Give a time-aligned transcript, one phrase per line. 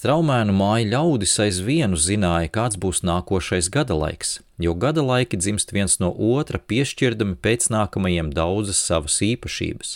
[0.00, 5.98] Straumēnu māju ļaudis aizvienu zināja, kāds būs nākošais gada laiks, jo gada laiki dzimst viens
[6.00, 9.90] no otra, piešķirdami pēc nākamajiem daudzas savas īpašības.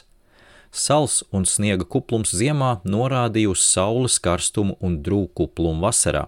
[0.77, 6.27] Sals un sniega kuplums ziemā norādīja uz saules karstumu un drūkuplumu vasarā,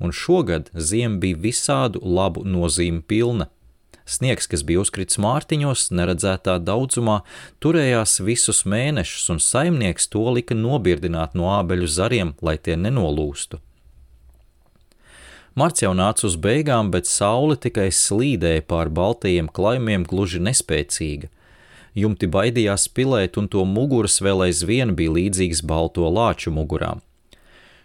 [0.00, 3.50] un šogad ziema bija visādu labu nozīmi pilna,
[4.04, 7.22] Sniegs, kas bija uzkrits mārtiņos, neredzētā daudzumā,
[7.64, 13.62] turējās visus mēnešus, un saimnieks to lika nobirdināt no ābeļu zariem, lai tie nenolūstu.
[15.54, 21.30] Marts jau nāca uz beigām, bet saule tikai slīdēja pār baltajiem klaimiem gluži nespēcīga.
[21.94, 27.00] Jumti baidījās pilēt, un to muguras vēl aizvien bija līdzīgs balto lāču mugurām.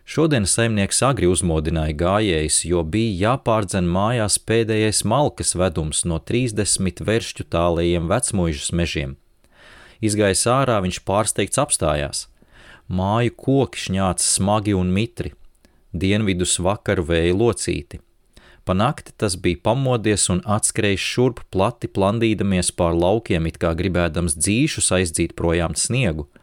[0.09, 7.45] Šodien saimnieks agri uzmodināja gājējus, jo bija jāpārdzen mājās pēdējais malkas vedums no 30 veršķu
[7.53, 9.13] tālajiem vecmuižas mežiem.
[10.01, 12.23] Izgājis ārā, viņš pārsteigts apstājās.
[12.89, 15.35] Māju koki šņāca smagi un mitri,
[15.93, 18.01] dienvidus vakaru vēja locīti.
[18.65, 24.41] Pa nakti tas bija pamodies un atskrējis šurp plati plandīdamies pār laukiem, it kā gribēdams
[24.41, 26.25] dzīšus aizdzīt projām sniegu–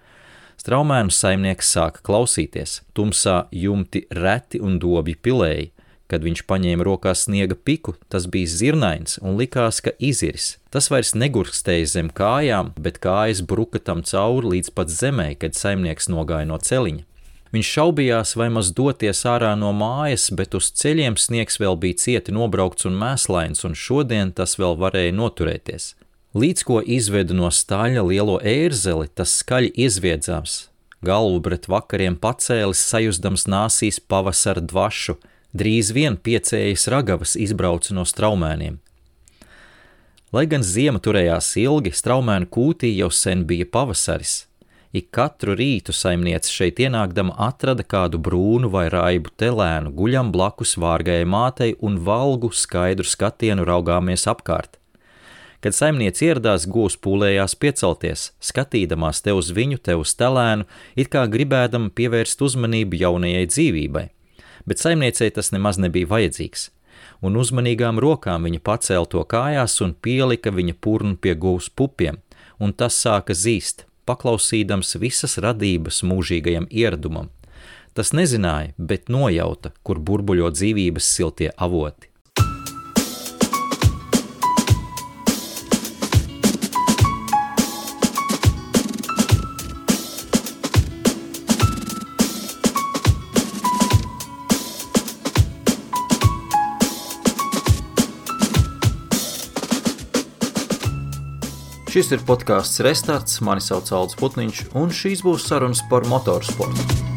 [0.67, 5.69] Straumēnu saimnieks sāka klausīties, tumsā jumti reti un dobji pilēji.
[6.11, 10.57] Kad viņš paņēma rokās sniega piku, tas bija zirnains un likās, ka iziris.
[10.75, 16.11] Tas vairs negurkstēja zem kājām, bet kājas bruka tam cauri līdz pat zemē, kad saimnieks
[16.11, 17.07] nogāja no celiņa.
[17.55, 22.35] Viņš šaubījās, vai maz doties ārā no mājas, bet uz ceļiem sniegs vēl bija cieti
[22.35, 25.93] nobraukts un mēslains, un šodien tas vēl varēja noturēties.
[26.37, 30.67] Līdz ko izvedu no staļa lielo ērzeli, tas skaļi iezviedzās.
[31.01, 35.17] Galvu pret vakariem pacēlis, sajūstams nāsīs pavasara dvašu,
[35.57, 38.77] drīz vien piecējas ragavas izbrauca no straumēniem.
[40.37, 44.43] Lai gan ziema turējās ilgi, straumēnu kūtī jau sen bija pavasaris.
[44.93, 51.25] Ik katru rītu saimniece šeit ienākdama atrada kādu brūnu vai raibu telēnu, guļam blakus vārgajai
[51.25, 54.77] mātei un valgu skaidru skatienu raugāmies apkārt.
[55.67, 60.63] Kad saimniece ieradās, gūs pūlējās piecelties, skatīdamās te uz viņu, te uz telēnu,
[60.95, 64.05] it kā gribēdama pievērst uzmanību jaunajai dzīvībai.
[64.63, 66.69] Bet saimniecei tas nemaz nebija vajadzīgs,
[67.19, 72.23] un uzmanīgām rokām viņa pacēla to kājās un pielika viņa purnu pie gūs pupiem,
[72.63, 77.33] un tas sāka zīst, paklausīdams visas radības mūžīgajam ieradumam.
[77.91, 82.13] Tas nezināja, bet nojauta, kur burbuļo dzīvības siltie avoti.
[101.97, 107.16] Šis ir podkāsts Restarts, mani sauc Alts Putniņš, un šīs būs sarunas par motorsportu.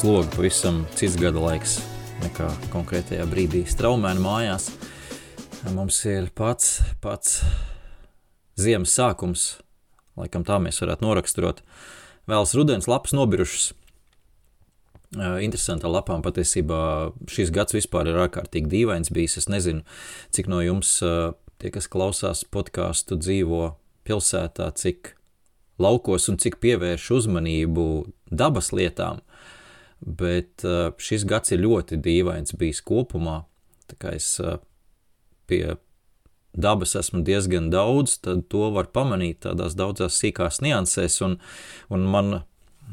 [0.00, 1.74] Aiz loga pavisam cits gada laiks
[2.22, 4.70] nekā konkrētajā brīdī straumēna mājās.
[5.76, 7.42] Mums ir pats, pats
[8.56, 9.42] ziemas sākums,
[10.16, 11.60] laikam tā mēs varētu noraksturot.
[12.32, 13.74] Vēlas rudens lapas nobirušas.
[15.44, 16.80] Interesantā lapām patiesībā
[17.28, 19.36] šis gads vispār ir ārkārtīgi dīvains bijis.
[19.42, 19.84] Es nezinu,
[20.32, 23.74] cik no jums tie, kas klausās podkāstu, dzīvo
[24.08, 25.18] pilsētā, cik
[25.76, 27.90] laukos un cik pievērš uzmanību
[28.32, 29.20] dabas lietām
[30.00, 33.42] bet uh, šis gads ir ļoti dīvains bijis kopumā.
[33.90, 34.58] Tā kā es uh,
[35.50, 35.76] pie
[36.56, 41.36] dabas esmu diezgan daudz, tad to var pamanīt tādās daudzās sīkās niansēs, un,
[41.92, 42.40] un man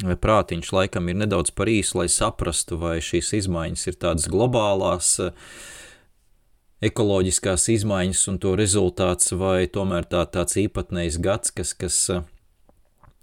[0.04, 5.16] prātiņš laikam ir nedaudz par īsu, lai saprastu, vai šīs izmaiņas ir tādas globālās,
[6.86, 11.98] ekoloģiskās izmaiņas un to rezultāts, vai tomēr tā, tāds īpatnējs gads, kas, kas,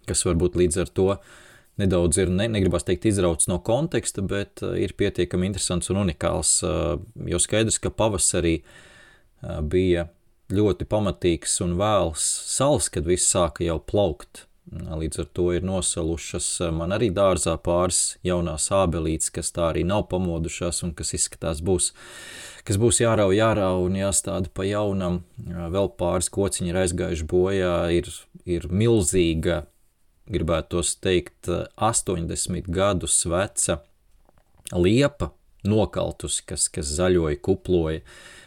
[0.09, 1.44] kas varbūt līdz ar to uh,
[1.81, 6.57] nedaudz ir, ne, negribas teikt, izrauts no konteksta, bet uh, ir pietiekami interesants un unikāls.
[6.67, 6.97] Uh,
[7.31, 10.09] jo skaidrs, ka pavasarī uh, bija
[10.55, 14.47] ļoti pamatīgs un vēls sals, kad viss sāka jau plaukt.
[14.73, 20.07] Līdz ar to ir nosalušas man arī dārzā pāris jaunās ābelītes, kas tā arī nav
[20.09, 21.91] pamodušās un kas izskatās būs,
[22.65, 25.21] kas būs jārauj, jārauj un jāstāda pa jaunam.
[25.37, 28.09] Vēl pāris kociņi ir aizgājuši bojā, ir,
[28.49, 29.67] ir milzīga
[30.31, 33.81] gribētu teikt, 80 gadus veca
[34.73, 35.33] liepa,
[35.65, 38.01] nokaltusi, kas, kas zaļoja, kuploja.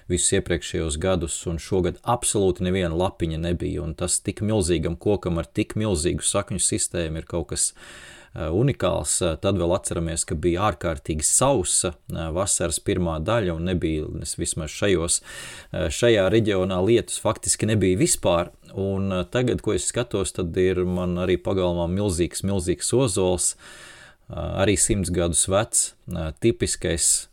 [0.07, 3.81] visus iepriekšējos gadus, un šogad absolūti neviena lapiņa nebija.
[3.83, 7.74] Un tas tik milzīgam kokam ar tik milzīgu sakņu sistēmu ir kaut kas
[8.38, 9.18] unikāls.
[9.42, 14.06] Tad vēl atceramies, ka bija ārkārtīgi sausa uh, vasaras pirmā daļa, un nebija
[14.38, 15.19] vismaz šajos,
[15.74, 18.51] šajā reģionā lietus faktiski nebija vispār.
[18.78, 23.54] Un tagad, ko es skatos, tad ir man arī pagalmā milzīgs, milzīgs ozols,
[24.30, 25.86] arī simts gadus vecs,
[26.44, 27.28] tipiskais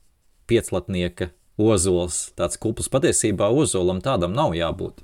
[0.48, 2.88] pieclatnieka ozols, tāds kupls.
[2.92, 5.02] Patiesībā ozolam tādam nav jābūt.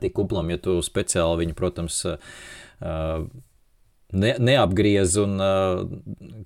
[0.00, 2.00] Tik kuplam, ja tu speciāli viņu, protams,
[4.12, 5.80] ne, neapgriez un uh,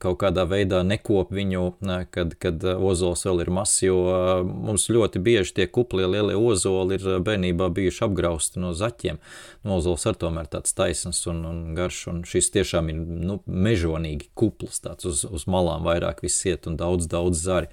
[0.01, 4.89] kaut kādā veidā nekop viņu, uh, kad, kad ozols vēl ir mazs, jo uh, mums
[4.93, 9.21] ļoti bieži tie kuplie lielie ozoli ir bērnībā bijuši apgrausti no zaķiem.
[9.67, 14.31] No ozols ar tomēr tāds taisns un, un garš, un šis tiešām ir nu, mežonīgi
[14.35, 17.73] kupls, tāds uz, uz malām vairāk viss iet un daudz, daudz zari.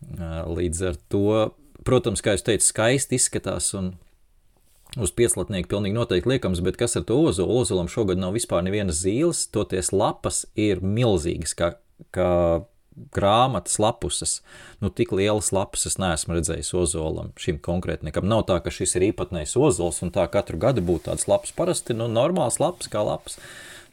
[0.00, 1.50] Līdz ar to,
[1.84, 3.92] protams, kā jūs teicu, skaisti izskatās un
[4.98, 7.60] Uz pieclatnieku pilnīgi noteikti liekams, bet kas ar to ozolu?
[7.60, 11.68] Ozolam šogad nav vispār nevienas zīles, toties lapas ir milzīgas, kā,
[12.10, 12.30] kā
[13.14, 14.40] grāmatas lapuses.
[14.82, 18.26] Nu, tik lielas lapas es neesmu redzējis ozolam, šim konkrētniekam.
[18.26, 21.54] Nav tā, ka šis ir īpatnējs ozols un tā katru gadu būtu tāds lapas.
[21.54, 23.38] Parasti nu, normāls lapas kā lapas.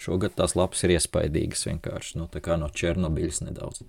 [0.02, 3.86] Šogad tās lapas ir iespaidīgas vienkārši, nu, tā kā no Černobiļas nedaudz.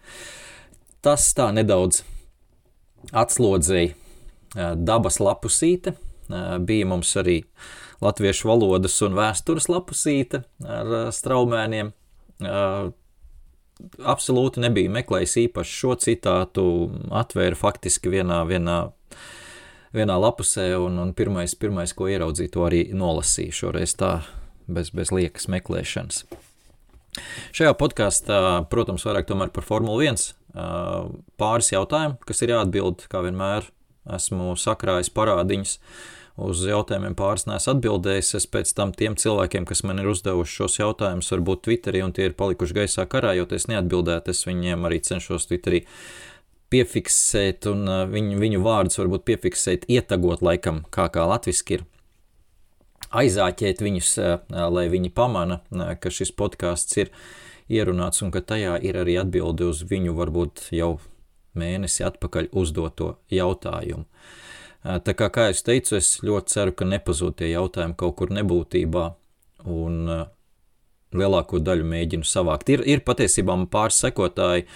[1.04, 2.02] Tas tā nedaudz
[3.16, 3.96] atslodzēja
[4.76, 5.94] dabas lapusīte
[6.28, 7.42] bija mums arī
[8.04, 11.92] latviešu valodas un vēstures lapusīte ar straumēniem.
[14.12, 16.64] Absolūti nebija meklējis īpaši šo citātu,
[17.14, 18.80] atvēra faktiski vienā, vienā,
[19.94, 24.18] vienā lapusē, un, un pirmais, pirmais, ko ieraudzīju, to arī nolasīju šoreiz tā,
[24.66, 26.24] bez, bez liekas meklēšanas.
[27.56, 28.40] Šajā podkāstā,
[28.70, 30.26] protams, vairāk par Formuli 1
[31.38, 33.66] pāris jautājumu, kas ir jāatbild, kā vienmēr
[34.16, 35.78] esmu sakrājis parādiņus
[36.38, 38.34] uz jautājumiem pāris nesu atbildējis.
[38.38, 42.28] Es pēc tam tiem cilvēkiem, kas man ir uzdevuši šos jautājumus, varbūt Twitterī, un tie
[42.28, 45.84] ir palikuši gaisā karājoties neatbildēt, es viņiem arī cenšos Twitterī
[46.72, 51.86] piefiksēt, un uh, viņu, viņu vārdus varbūt piefiksēt, ietagot laikam, kā, kā latviski ir.
[53.08, 54.34] Aizāķēt viņus, uh,
[54.68, 57.12] lai viņi pamana, uh, ka šis podkāsts ir
[57.72, 60.98] ierunāts un ka tajā ir arī atbildi uz viņu varbūt jau
[61.58, 64.04] mēnesi atpakaļ uzdoto jautājumu.
[64.88, 69.04] Tā kā, kā es teicu, es ļoti ceru, ka nepazūd tie jautājumi kaut kur nebūtībā,
[69.68, 69.98] un
[71.18, 72.72] lielāko daļu mēģinu savākt.
[72.72, 74.66] Ir, ir patiesībā pāris sekotāji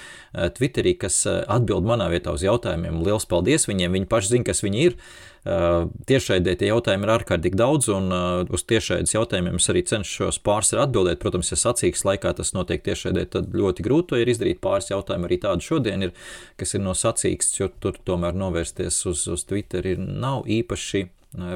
[0.56, 3.00] Twitterī, kas atbild manā vietā uz jautājumiem.
[3.04, 4.98] Lielas paldies viņiem, viņi paši zina, kas viņi ir.
[5.42, 8.14] Tiešraidē tie jautājumi ir ārkārtīgi daudz, un
[8.54, 11.18] uz tiešraides jautājumiem es arī cenšos pāris atbildēt.
[11.22, 14.62] Protams, ja sacīks laikā tas notiek tiešraidē, tad ļoti grūti ir izdarīt.
[14.62, 16.14] Pāris jautājumu arī tādu šodien ir,
[16.60, 21.08] kas ir no sacīks, jo tur tomēr novērsties uz, uz Twitter ir nav īpaši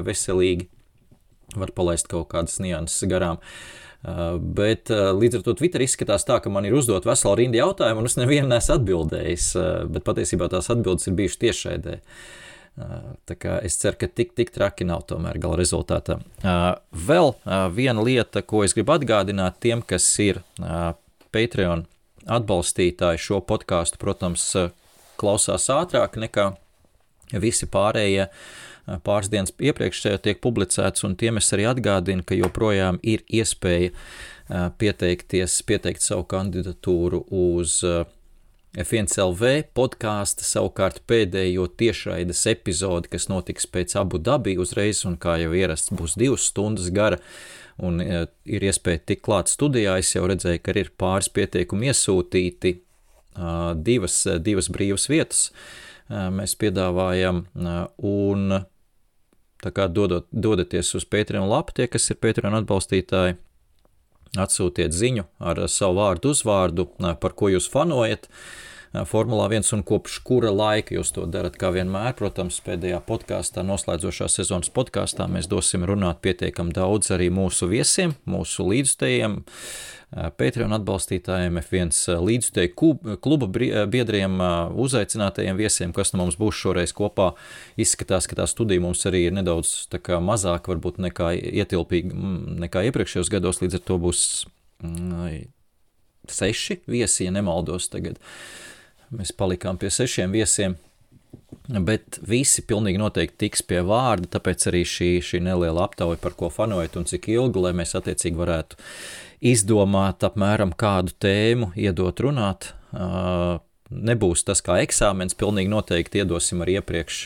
[0.03, 0.67] veselīgi.
[1.55, 3.39] Var palaist kaut kādas nianses garām.
[3.39, 7.33] Uh, Uh, bet uh, līdz ar to Twitter izskatās tā, ka man ir uzdot veselu
[7.39, 9.47] rindu jautājumu, un es nevienu nesu atbildējis.
[9.57, 11.95] Uh, bet patiesībā tās atbildes ir bijušas tiešraidē.
[12.77, 16.19] Tā kā es ceru, ka tik, tik traki nav tomēr gala rezultātā.
[16.93, 17.33] Vēl
[17.73, 20.43] viena lieta, ko es gribu atgādināt tiem, kas ir
[21.33, 21.87] Patreon
[22.29, 24.45] atbalstītāji šo podkāstu, protams,
[25.17, 26.51] klausās ātrāk nekā
[27.41, 28.27] visi pārējie.
[28.27, 28.67] Uh,
[29.03, 33.91] pāris dienas iepriekš tiek publicēts, un tiem es arī atgādinu, ka joprojām ir iespēja
[34.79, 37.81] pieteikties, pieteikt savu kandidatūru uz
[38.77, 45.55] F1CLV podkāstu, savukārt pēdējo tiešraides epizodi, kas notiks pēc abu dabī uzreiz, un kā jau
[45.57, 47.17] ierasts, būs divas stundas gara,
[47.81, 49.97] un ir iespēja tikt klāt studijā.
[49.97, 52.77] Es jau redzēju, ka ir pāris pieteikumi iesūtīti,
[53.89, 55.43] divas, divas brīvas vietas
[56.07, 57.45] mēs piedāvājam,
[58.05, 58.59] un
[59.57, 63.39] Tā kā dodot, dodaties uz Patreon lapu, tie, kas ir Patreon atbalstītāji,
[64.35, 66.87] atsūtiet ziņu ar savu vārdu, uzvārdu,
[67.21, 68.27] par ko jūs fanojat.
[68.93, 72.15] Formulā 1 un kopš kura laika jūs to darat, kā vienmēr.
[72.17, 78.67] Protams, pēdējā podkāstā, noslēdzošā sezonas podkāstā, mēs dosim runāt pietiekami daudz arī mūsu viesiem, mūsu
[78.71, 79.41] līdzstējiem,
[80.07, 83.49] Patreon atbalstītājiem, F1 līdzstēju kluba
[83.91, 84.37] biedriem,
[84.79, 87.33] uzaicinātajiem viesiem, kas nu mums būs šoreiz kopā.
[87.75, 89.89] Izskatās, ka tā studija mums arī ir nedaudz
[90.23, 92.15] mazāk varbūt nekā ietilpīga
[92.63, 94.21] nekā iepriekšējos gados, līdz ar to būs
[94.79, 95.51] mm,
[96.31, 98.21] seši viesi, ja nemaldos tagad.
[99.15, 100.75] Mēs palikām pie sešiem viesiem.
[101.67, 106.49] Bet visi pilnīgi noteikti tiks pie vārda, tāpēc arī šī, šī neliela aptauja, par ko
[106.51, 108.79] fanojat un cik ilgi, lai mēs attiecīgi varētu
[109.51, 112.73] izdomāt apmēram kādu tēmu, iedot runāt.
[113.89, 117.19] nebūs tas kā eksāmens, pilnīgi noteikti iedosim arī iepriekš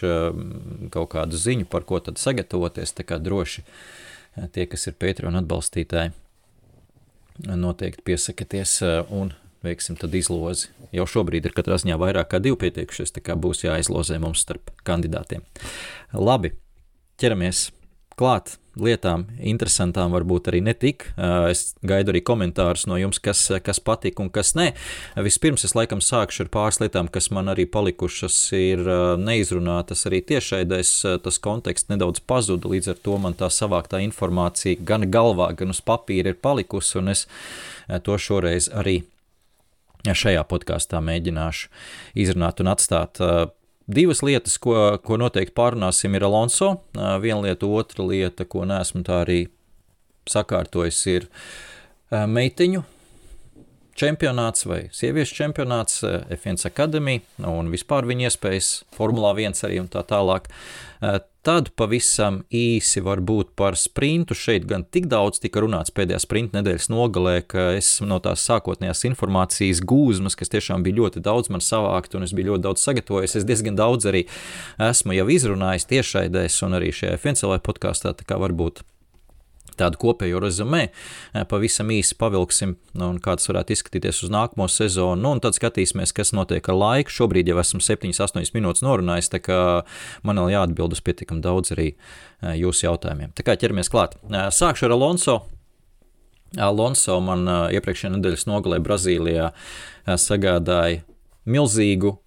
[0.93, 3.63] kaut kādu ziņu, par ko tad sagatavoties, tā kā droši
[4.53, 6.13] tie, kas ir Patreon atbalstītāji,
[7.45, 9.33] noteikti piesakieties un
[9.65, 10.71] veiksim tad izlozi.
[10.95, 14.73] Jau šobrīd ir katrā ziņā vairāk kā divi pieteikušies, tā kā būs jāizlozē mums starp
[14.87, 15.45] kandidātiem.
[16.17, 16.55] Labi,
[17.21, 17.69] ķeramies
[18.19, 21.05] klāt lietām, interesantām, varbūt arī netik.
[21.49, 24.69] Es gaidu arī komentārus no jums, kas, kas patīk un kas nē.
[25.25, 28.83] Vispirms es laikam sākšu ar pāris lietām, kas man arī palikušas, ir
[29.19, 30.93] neizrunātas arī tiešraidēs.
[31.25, 35.83] Tas konteksts nedaudz pazuda, līdz ar to man tā savāktā informācija gan galvā, gan uz
[35.83, 37.27] papīra ir palikusi, un es
[38.07, 39.01] to šoreiz arī
[40.05, 41.69] šajā podkāstā mēģināšu
[42.23, 43.21] izrunāt un atstāt
[43.91, 46.69] Divas lietas, ko, ko noteikti pārunāsim, ir Alonso.
[46.93, 49.39] Viena lieta, otra lieta, ko neesmu tā arī
[50.29, 51.25] sakārtojis, ir
[52.11, 52.85] meitiņu
[54.01, 60.05] čempionāts vai sieviešu čempionāts, F1 akadēmija un vispār viņa iespējas, Formulā 1 arī un tā
[60.07, 60.47] tālāk.
[61.41, 64.35] Tad pavisam īsi varbūt par sprintu.
[64.37, 69.01] Šeit gan tik daudz tika runāts pēdējā sprinta nedēļas nogalē, ka es no tās sākotnējās
[69.09, 73.39] informācijas gūzmas, kas tiešām bija ļoti daudz man savākt, un es biju ļoti daudz sagatavojies,
[73.41, 74.27] es diezgan daudz arī
[74.91, 78.85] esmu jau izrunājis tiešraidēs un arī šajā FNCLē podkāstā, tā kā varbūt
[79.79, 80.87] tādu kopējo rezumē.
[81.33, 85.57] Eh, pavisam īsi pavilksim, nu, kā tas varētu izskatīties uz nākamo sezonu, nu, un tad
[85.57, 87.13] skatīsimies, kas notiek ar laiku.
[87.13, 89.61] Šobrīd jau esmu 7-8 minūtes norunājis, tā kā
[90.27, 93.33] man vēl jāatbild uz pietiekami daudz arī eh, jūsu jautājumiem.
[93.37, 94.17] Tā kā ķeramies klāt.
[94.29, 95.41] Eh, sākšu ar Alonso.
[96.59, 99.53] Alonso man iepriekšējā nedēļas nogalē Brazīlijā
[100.19, 101.05] sagādāja
[101.47, 102.17] milzīgu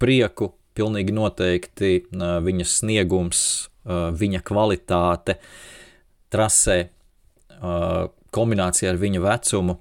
[0.00, 3.42] prieku, pilnīgi noteikti viņa sniegums,
[3.84, 5.36] viņa kvalitāte
[6.32, 6.78] trasē,
[8.36, 9.78] kombinācijā ar viņa vecumu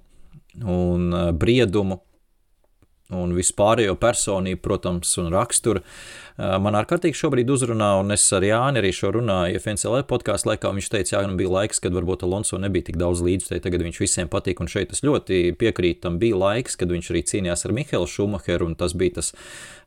[0.63, 1.99] un briedumu
[3.13, 5.83] un vispārējo personību, protams, un raksturu.
[6.35, 10.71] Man ārkārtīgi šobrīd uzrunā, un es ar Jāni arī šo runāju, ja FNCL podkāstu laikā
[10.74, 14.00] viņš teica, jā, nu bija laiks, kad varbūt Alonso nebija tik daudz līdzstēji, tagad viņš
[14.01, 17.75] visiem patīk, un šeit es ļoti piekrītu, tam bija laiks, kad viņš arī cīnījās ar
[17.77, 19.31] Mihelu Šumacheru, un tas bija tas,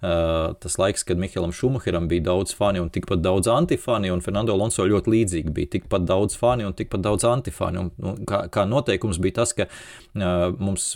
[0.00, 4.86] tas laiks, kad Mihelam Šumacheram bija daudz fani un tikpat daudz antifani, un Fernando Alonso
[4.88, 9.20] ļoti līdzīgi bija tikpat daudz fani un tikpat daudz antifani, un, un kā, kā noteikums
[9.20, 9.68] bija tas, ka
[10.14, 10.94] mums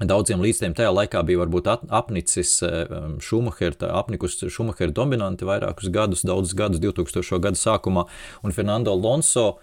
[0.00, 2.54] Daudziem līdzstiem tajā laikā bija varbūt apnicis
[3.22, 7.38] Šumahera, eh, apnikus Šumahera dominanti vairākus gadus, daudzus gadus 2000.
[7.38, 8.06] gadu sākumā,
[8.42, 9.58] un Fernando Alonso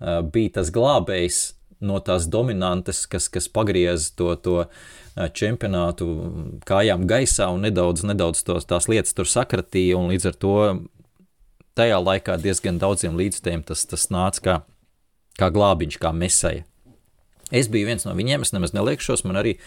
[0.00, 6.08] eh, bija tas glābējs no tās dominantes, kas, kas pagriez to, to eh, čempionātu
[6.64, 10.58] kājām gaisā un nedaudz, nedaudz tos, tās lietas tur sakratīja, un līdz ar to
[11.76, 14.60] tajā laikā diezgan daudziem līdzstiem tas, tas nāca kā,
[15.38, 16.64] kā glābiņš, kā mesēja.
[17.54, 19.24] Es biju viens no viņiem, es nemaz neliekšos.
[19.28, 19.58] Man arī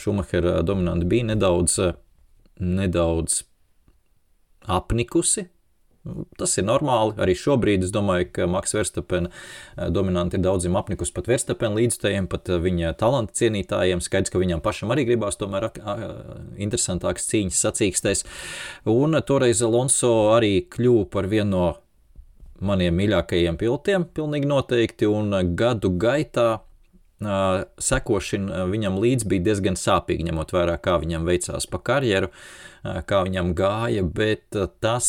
[0.00, 1.78] Šumahera dominanta bija nedaudz,
[2.60, 3.42] nedaudz
[4.66, 5.48] apnikusi.
[6.38, 7.16] Tas ir normāli.
[7.18, 9.30] Arī šobrīd es domāju, ka Maks Verstapena
[9.90, 14.02] dominanti ir daudziem apnikus pat Verstapena līdzstājiem, pat viņa talanta cienītājiem.
[14.04, 15.66] Skaidrs, ka viņam pašam arī gribās tomēr
[16.62, 18.22] interesantākas cīņas sacīkstēs.
[18.92, 21.66] Un toreiz Alonso arī kļuva par vienu no
[22.62, 26.48] maniem mīļākajiem pilotiem, pilnīgi noteikti, un gadu gaitā
[27.20, 32.28] sekošana viņam līdzi bija diezgan sāpīga, ņemot vērā, kā viņam veicās pa karjeru,
[32.82, 35.08] kā viņam gāja, bet tas,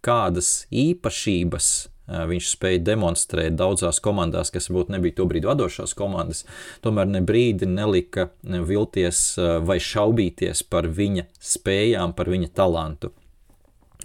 [0.00, 1.70] kādas īpašības
[2.08, 6.46] viņš spēja demonstrēt daudzās komandās, kas varbūt nebija tobrīd vadošās komandas,
[6.80, 9.36] tomēr ne brīdi nelika vilties
[9.68, 13.12] vai šaubīties par viņa spējām, par viņa talantu.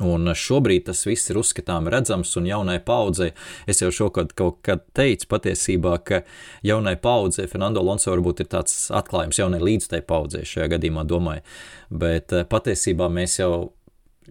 [0.01, 3.29] Un šobrīd tas viss ir uzskatām redzams, un jaunai paudzei,
[3.69, 6.23] es jau šokad kaut kad teicu patiesībā, ka
[6.65, 11.45] jaunai paudzei Fernando Alonso varbūt ir tāds atklājums jaunai līdztai paudzei šajā gadījumā domāju,
[11.93, 13.53] bet eh, patiesībā mēs jau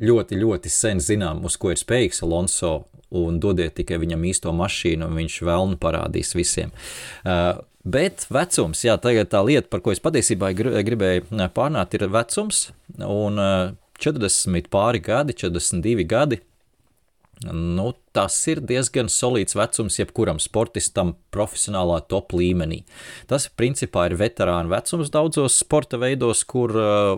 [0.02, 2.80] ļoti, ļoti sen zinām, uz ko ir spējīgs Alonso,
[3.14, 6.72] un dodiet tikai viņam īsto mašīnu, un viņš vēlnu parādīs visiem.
[7.22, 12.68] Uh, Bet vecums, jā, tā lieta, par ko es patiesībā gribēju pārnāt, ir vecums.
[13.02, 13.40] Un
[14.02, 16.40] 40 pāri gadi, 42 gadi.
[17.50, 22.82] Nu, tas ir diezgan solīts vecums jebkuram sportistam profesionālā top līmenī.
[23.30, 27.16] Tas principā ir veterāna vecums daudzos sporta veidos, kur uh,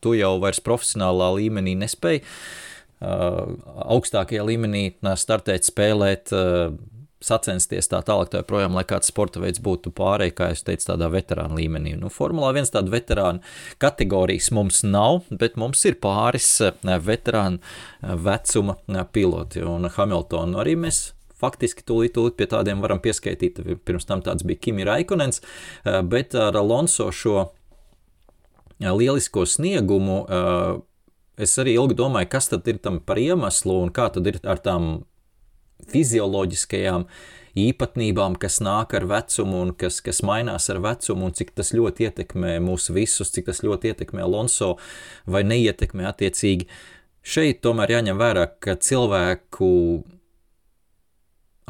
[0.00, 3.52] tu jau vairs profesionālā līmenī nespēji uh,
[3.84, 4.84] augstākajā līmenī
[5.20, 6.32] startēt, spēlēt.
[6.32, 6.78] Uh,
[7.24, 11.10] sacensties tā tālāk, tā joprojām, lai kāds sporta veids būtu pārējai, kā jau teicu, tādā
[11.12, 11.94] veterāna līmenī.
[12.00, 13.44] Nu, Formulā viens tāda veterāna
[13.82, 16.74] kategorijas mums nav, bet mums ir pāris eh,
[17.04, 21.10] veterāna eh, vecuma eh, piloti, un Hamiltonu arī mēs
[21.40, 23.62] faktiski tūlīt, tūlīt pie tādiem varam pieskaitīt.
[23.88, 25.40] Pirms tam tāds bija Kimi Raikonens,
[26.04, 27.46] bet ar Alonso šo
[28.76, 30.18] lielisko sniegumu,
[31.40, 34.60] es arī ilgi domāju, kas tad ir tam par iemeslu un kā tad ir ar
[34.60, 34.90] tām
[35.90, 37.06] fizioloģiskajām
[37.60, 42.06] īpatnībām, kas nāk ar vecumu un kas, kas mainās ar vecumu, un cik tas ļoti
[42.08, 44.76] ietekmē mūs visus, cik tas ļoti ietekmē Alonso
[45.26, 46.68] vai neietekmē attiecīgi.
[47.20, 49.70] Šeit tomēr jāņem vērā, ka cilvēku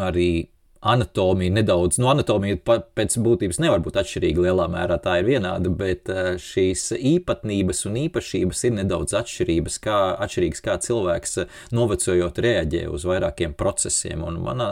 [0.00, 0.30] arī
[0.80, 2.56] anatomija nedaudz, nu, anatomija
[2.96, 7.98] pēc būtības nevar būt atšķirīga lielā mērā, tā ir vienāda, bet eh, šīs īpatnības un
[8.06, 14.24] īpašības ir nedaudz atšķirības, kā, atšķirīgas, kā cilvēks eh, novecojot reaģē uz vairākiem procesiem.
[14.24, 14.64] Un man,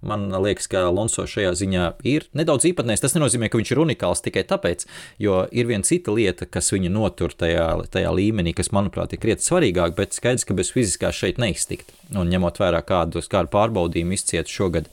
[0.00, 3.04] man liekas, ka Alonso šajā ziņā ir nedaudz īpatnējs.
[3.04, 4.86] Tas nenozīmē, ka viņš ir unikāls tikai tāpēc,
[5.20, 9.44] jo ir viena cita lieta, kas viņu notur tajā, tajā līmenī, kas, manuprāt, ir krietni
[9.44, 11.92] svarīgāk, bet skaidrs, ka bez fiziskā šeit neiztikt.
[12.16, 14.88] Un ņemot vērā kādu, kādu pārbaudījumu izciet šogad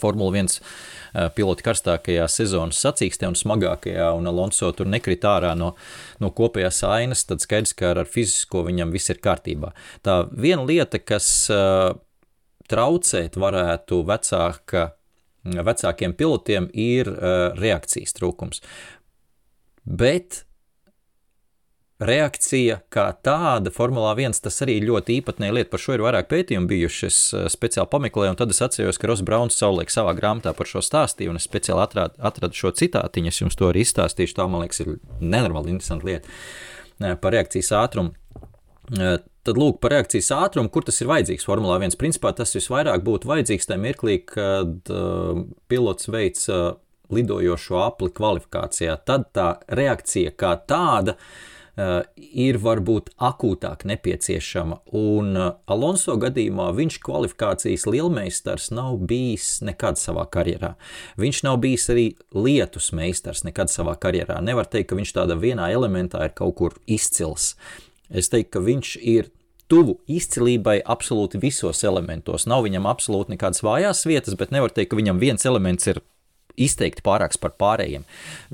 [0.00, 5.74] Formula 1 eh, piloti karstākajā sezonas sacīkstē un smagākajā, un Alonso tur nekrita ārā no,
[6.22, 9.74] no kopējās ainas, tad skaidrs, ka ar fizisko viņam viss ir kārtībā.
[10.06, 11.28] Tā viena lieta, kas
[12.70, 14.88] traucēt varētu vecāka,
[15.44, 17.10] vecākiem pilotiem, ir
[17.60, 18.64] reakcijas trūkums.
[19.84, 20.46] Bet
[22.02, 25.70] reakcija kā tāda, Formulā 1, tas arī ļoti īpatnēja lieta.
[25.70, 27.06] Par šo ir vairāk pētījumu bijuši.
[27.06, 30.70] Es eh, speciāli pameklēju, un tad es atceros, ka Ross Browns savulaik savā grāmatā par
[30.70, 33.30] šo stāstīju, un es speciāli atradu, atradu šo citātiņu.
[33.30, 34.38] Es jums to arī izstāstīšu.
[34.40, 38.14] Tā, man liekas, ir nenormāli interesanta lieta eh, par reakcijas ātrumu.
[38.98, 41.94] Eh, tad, lūk, par reakcijas ātrumu, kur tas ir vajadzīgs Formulā 1.
[42.00, 46.74] Principā tas visvairāk būtu vajadzīgs tajā mirklī, kad uh, pilots veic uh,
[47.12, 48.96] lidojošo apli kvalifikācijā.
[49.04, 54.80] Tad tā reakcija kā tāda uh, ir varbūt akūtāk nepieciešama.
[54.94, 60.74] Un eh, Alonso gadījumā viņš kvalifikācijas lielmeistars nav bijis nekad savā karjerā.
[61.20, 64.38] Viņš nav bijis arī lietus meistars nekad savā karjerā.
[64.44, 67.54] Nevar teikt, ka viņš tādā vienā elementā ir kaut kur izcils.
[68.10, 69.32] Es teiktu, ka viņš ir
[69.70, 72.46] tuvu izcilībai absolūti visos elementos.
[72.46, 76.04] Nav viņam absolūti nekādas vājās vietas, bet nevar teikt, ka viņam viens elements ir
[76.60, 78.04] izteikti pārāks par pārējiem.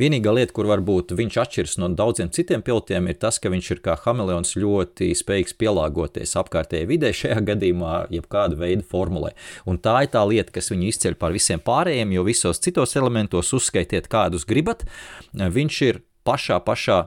[0.01, 3.83] Vienīgā lieta, kur varbūt viņš atšķiras no daudziem citiem pilotiem, ir tas, ka viņš ir
[3.85, 9.33] kā hameleons ļoti spējīgs pielāgoties apkārtējai vidē, šajā gadījumā, jebkāda veida formulē.
[9.69, 13.53] Un tā ir tā lieta, kas viņu izceļ par visiem pārējiem, jo visos citos elementos
[13.57, 14.87] uzskaitiet, kādus gribat.
[15.35, 17.03] Viņš ir pašā, pašā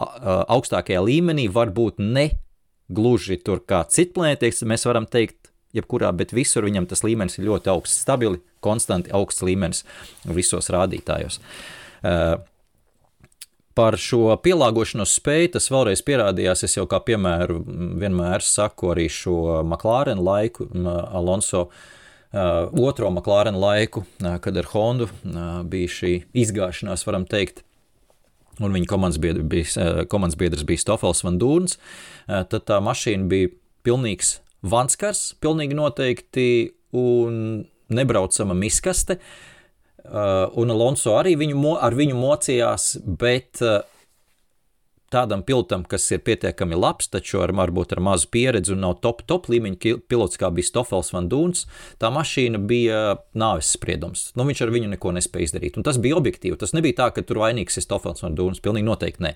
[0.00, 2.30] augstākajā līmenī, varbūt ne
[2.90, 7.72] gluži tur kā citplētīgs, mēs varam teikt, jebkurā, bet visur viņam tas līmenis ir ļoti
[7.72, 9.84] augsts, stabili, konstanti augsts līmenis
[10.28, 11.40] visos rādītājos.
[12.00, 12.40] Uh,
[13.80, 16.64] Par šo pielāgošanos spēju tas vēlreiz pierādījās.
[16.66, 17.60] Es jau kā piemēru
[18.02, 25.06] vienmēr saku arī šo McLaren laiku, Alonso uh, otro McLaren laiku, uh, kad ar Hondu
[25.70, 27.62] bija šī izgāšanās, varam teikt.
[28.60, 31.78] Un viņa komandas biedrs bija, komandas biedrs bija Stofels Van Dūns.
[32.26, 33.54] Tad tā mašīna bija
[33.86, 36.48] pilnīgs Vanskars pilnīgi noteikti
[36.96, 39.18] un nebraucama miskaste.
[40.00, 43.82] Uh, un Alonso arī viņu, ar viņu mocījās, bet uh,
[45.12, 49.24] tādam pilotam, kas ir pietiekami labs, taču ar, varbūt ar mazu pieredzi un nav top,
[49.28, 51.66] top līmeņa pilots, kā bija Stofels Van Dūns,
[52.00, 53.00] tā mašīna bija
[53.38, 54.28] nāves spriedums.
[54.38, 55.78] Nu, viņš ar viņu neko nespēja izdarīt.
[55.78, 56.58] Un tas bija objektīvi.
[56.60, 58.62] Tas nebija tā, ka tur vainīgs ir Stofels Van Dūns.
[58.64, 59.34] Pilnīgi noteikti nē.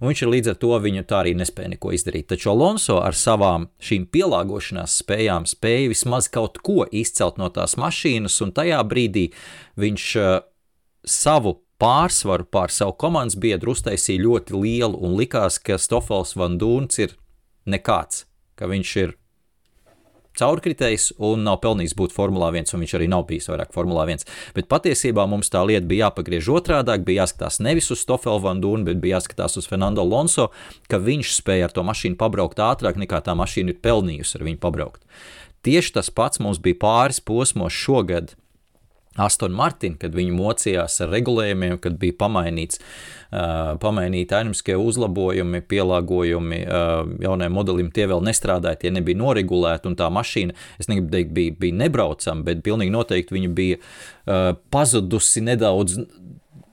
[0.00, 2.28] Un viņš ir līdz ar to viņu tā arī nespēja neko izdarīt.
[2.32, 8.40] Taču Alonso ar savām šīm pielāgošanās spējām spēja vismaz kaut ko izcelt no tās mašīnas,
[8.44, 9.28] un tajā brīdī
[9.80, 10.32] viņš uh,
[11.04, 17.00] savu pārsvaru pār savu komandas biedru uztaisīja ļoti lielu un likās, ka Stofels Van Dūns
[17.02, 17.16] ir
[17.66, 19.16] nekāds, ka viņš ir
[20.38, 24.22] caurkritējis un nav pelnījis būt Formulā 1, un viņš arī nav bijis vairāk Formulā 1.
[24.56, 28.86] Bet patiesībā mums tā lieta bija jāpagriež otrādi, bija jāskatās nevis uz Stofelu Van Dūnu,
[28.86, 30.52] bet bija jāskatās uz Fernando Alonso,
[30.88, 34.62] ka viņš spēja ar to mašīnu pabraukt ātrāk nekā tā mašīna ir pelnījusi ar viņu
[34.62, 35.02] pabraukt.
[35.66, 38.36] Tieši tas pats mums bija pāris posmos šogad
[39.20, 46.62] Aston Martin, kad viņi mocījās ar regulējumiem, kad bija pamainīts, uh, pamainīti aeroniskie uzlabojumi, pielāgojumi
[46.64, 46.92] uh,
[47.24, 51.56] jaunajam modelim, tie vēl nestrādāja, tie nebija noregulēti, un tā mašīna, es negribu teikt, bija,
[51.60, 56.00] bija nebraucama, bet pilnīgi noteikti viņa bija uh, pazudusi nedaudz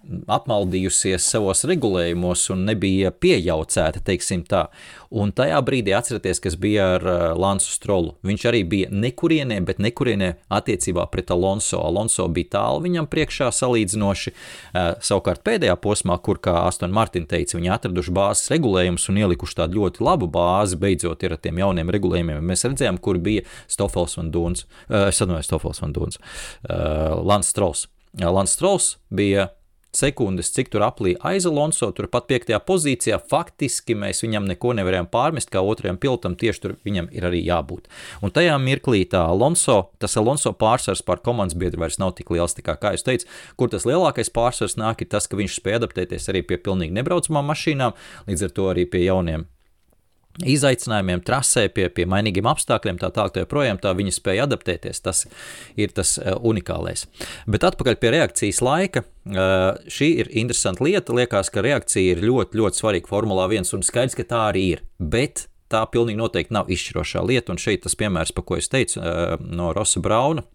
[0.10, 4.66] apmaldījusies savos regulējumos un nebija piejaucēta, teiksim tā.
[5.10, 8.14] Un tajā brīdī atcerieties, kas bija ar uh, Lansu Strolu.
[8.26, 11.82] Viņš arī bija nekurienē, bet nekurienē attiecībā pret Alonso.
[11.86, 14.34] Alonso bija tālu viņam priekšā salīdzinoši.
[14.34, 19.62] Uh, savukārt pēdējā posmā, kur, kā Aston Martin teica, viņi atraduši bāzes regulējumus un ielikuši
[19.64, 22.42] tādu ļoti labu bāzi, beidzot ir ar tiem jauniem regulējumiem.
[22.46, 26.22] Mēs redzējām, kur bija Stofels un Duns, uh, es atvainojos, Stofels un Duns,
[26.70, 27.88] Lans Strols.
[28.20, 29.50] Lans Strols bija
[29.96, 33.20] sekundes, cik tur aplī aiz Alonso, turpat piektajā pozīcijā.
[33.32, 37.90] Faktiski mēs viņam neko nevarējām pārmest, kā otrajam pilotam tieši tur viņam ir arī jābūt.
[38.26, 42.58] Un tajā mirklī tā Alonso, tas Alonso pārsvars pār komandas biedru vairs nav tik liels,
[42.60, 46.30] kā, kā jūs teicāt, kur tas lielākais pārsvars nāk, ir tas, ka viņš spēja adaptēties
[46.32, 47.98] arī pie pilnīgi nebraucamām mašīnām,
[48.30, 49.50] līdz ar to arī pie jauniem
[50.48, 55.02] izaicinājumiem, trasē, pie, pie mainīgiem apstākļiem, tā tālāk, tā joprojām tā viņa spēja adaptēties.
[55.04, 55.26] Tas
[55.80, 57.06] ir tas uh, unikālais.
[57.50, 59.04] Bet atpakaļ pie reakcijas laika.
[59.30, 61.16] Uh, šī ir interesanta lieta.
[61.16, 64.86] Liekas, ka reakcija ir ļoti, ļoti svarīga Formulā 1, un skaidrs, ka tā arī ir.
[65.00, 69.02] Bet tā pilnīgi noteikti nav izšķirošā lieta, un šeit tas piemērs, par ko es teicu,
[69.02, 70.48] uh, no Rosa Brauna.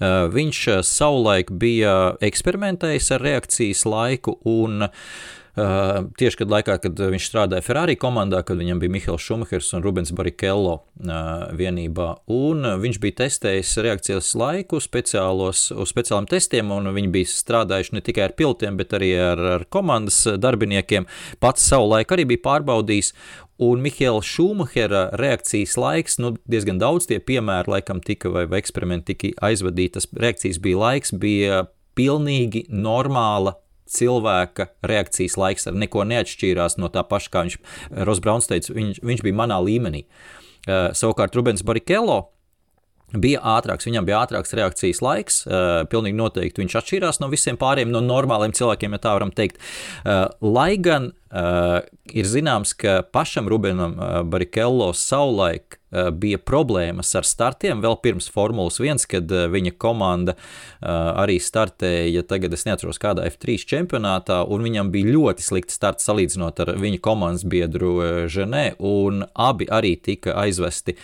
[0.00, 5.08] Viņš savulaik bija eksperimentējis ar reakcijas laiku, un uh,
[5.50, 9.82] Uh, tieši kad laikā, kad viņš strādāja Ferrari komandā, kad viņam bija Mihails Šumahers un
[9.82, 16.92] Rubens Barikello uh, vienībā, un viņš bija testējis reakcijas laiku speciālos, uz speciāliem testiem, un
[16.94, 21.08] viņi bija strādājuši ne tikai ar pilotiem, bet arī ar, ar komandas darbiniekiem.
[21.42, 23.14] Pats savu laiku arī bija pārbaudījis,
[23.60, 29.12] Un Mihaila Šumahera reakcijas laiks, nu, diezgan daudz tie piemēri, laikam, tika vai, vai eksperimenti
[29.12, 29.98] tika aizvadīti.
[29.98, 31.66] Tas reakcijas bija laiks, bija
[31.98, 33.58] pilnīgi normāla
[33.90, 37.56] cilvēka reakcijas laiks ar neko neatšķīrās no tā paša, kā viņš,
[38.08, 40.04] Rosbrauns teica, viņš, viņš bija manā līmenī.
[40.66, 42.20] Uh, savukārt Rubens Barikello
[43.10, 45.40] bija ātrāks, viņam bija ātrāks reakcijas laiks.
[45.48, 49.58] Uh, pilnīgi noteikti viņš atšķīrās no visiem pārējiem, no normāliem cilvēkiem, ja tā varam teikt.
[50.04, 51.80] Uh, lai gan uh,
[52.12, 53.98] ir zināms, ka pašam Rubenam
[54.30, 60.36] Barikello savulaik Eh, bija problēmas ar startiem vēl pirms Formulas 1, kad eh, viņa komanda
[60.36, 66.06] eh, arī startēja, tagad es neatceros kādā F3 čempionātā, un viņam bija ļoti slikti starts
[66.08, 70.96] salīdzinot ar viņa komandas biedru Ženē, un abi arī tika aizvesti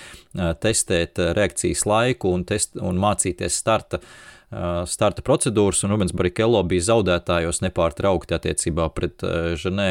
[0.62, 4.35] testēt reakcijas laiku un, test, un mācīties starta uh,
[4.88, 9.24] starta procedūras, un Rubens Barikello bija zaudētājos nepārtraukti attiecībā pret
[9.60, 9.88] Ženē.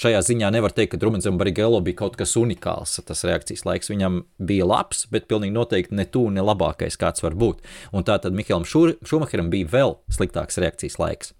[0.00, 2.96] Šajā ziņā nevar teikt, ka Rubensam Barikello bija kaut kas unikāls.
[3.06, 7.36] Tas reakcijas laiks viņam bija labs, bet pilnīgi noteikti ne tuvu, ne labākais, kāds var
[7.38, 7.62] būt.
[7.92, 11.32] Un tā tad Mihēlam Šumacheram bija vēl sliktāks reakcijas laiks.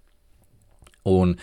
[1.07, 1.37] Un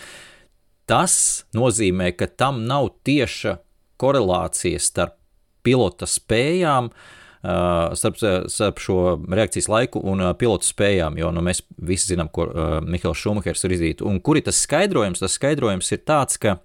[0.89, 3.57] tas nozīmē, ka tam nav tieša
[3.99, 5.17] korelācija starp
[5.65, 7.07] pilota spējām uh,
[7.39, 8.17] starp,
[8.51, 8.97] starp šo
[9.31, 12.49] reakcijas laiku un pilotu spējām, jo nu, mēs visi zinām, ko
[12.83, 14.03] Mihails Šumahers ir izdarījis.
[14.07, 15.21] Un kur ir tas skaidrojums?
[15.23, 16.57] Tas skaidrojums ir tāds, ka,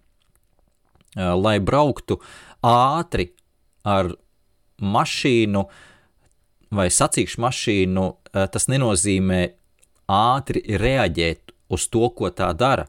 [1.14, 2.18] lai brauktu
[2.66, 3.30] ātri
[3.86, 4.10] ar
[4.82, 5.62] mašīnu
[6.74, 9.42] vai sacīkšu mašīnu, tas nenozīmē
[10.10, 12.88] ātri reaģēt uz to, ko tā dara,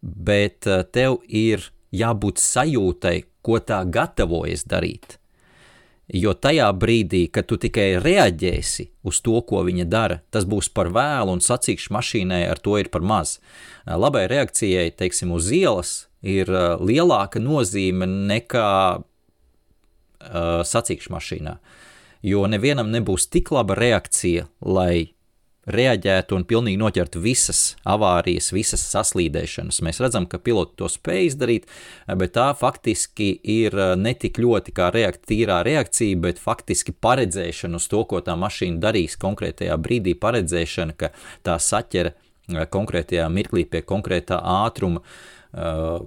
[0.00, 5.17] bet tev ir jābūt sajūtai, ko tā gatavojas darīt.
[6.08, 10.88] Jo tajā brīdī, kad tu tikai reaģēsi uz to, ko viņa dara, tas būs par
[10.94, 13.36] vēlu un sacīkšu mašīnai ar to ir par maz.
[13.84, 16.48] Labai reakcijai, teiksim, uz ielas ir
[16.80, 21.58] lielāka nozīme nekā uh, sacīkšu mašīnā.
[22.24, 25.12] Jo nevienam nebūs tik laba reakcija, lai
[25.68, 29.80] reaģētu un pilnīgi noķertu visas avārijas, visas saslīdēšanas.
[29.84, 31.68] Mēs redzam, ka piloti to spēj izdarīt,
[32.20, 37.80] bet tā faktiski ir eh, ne tik ļoti kā reakt, tīrā reakcija, bet faktiski paredzēšana
[37.80, 41.12] uz to, ko tā mašīna darīs konkrētajā brīdī, paredzēšana, ka
[41.46, 45.98] tā saķera eh, konkrētajā mirklī pie konkrētā ātruma eh,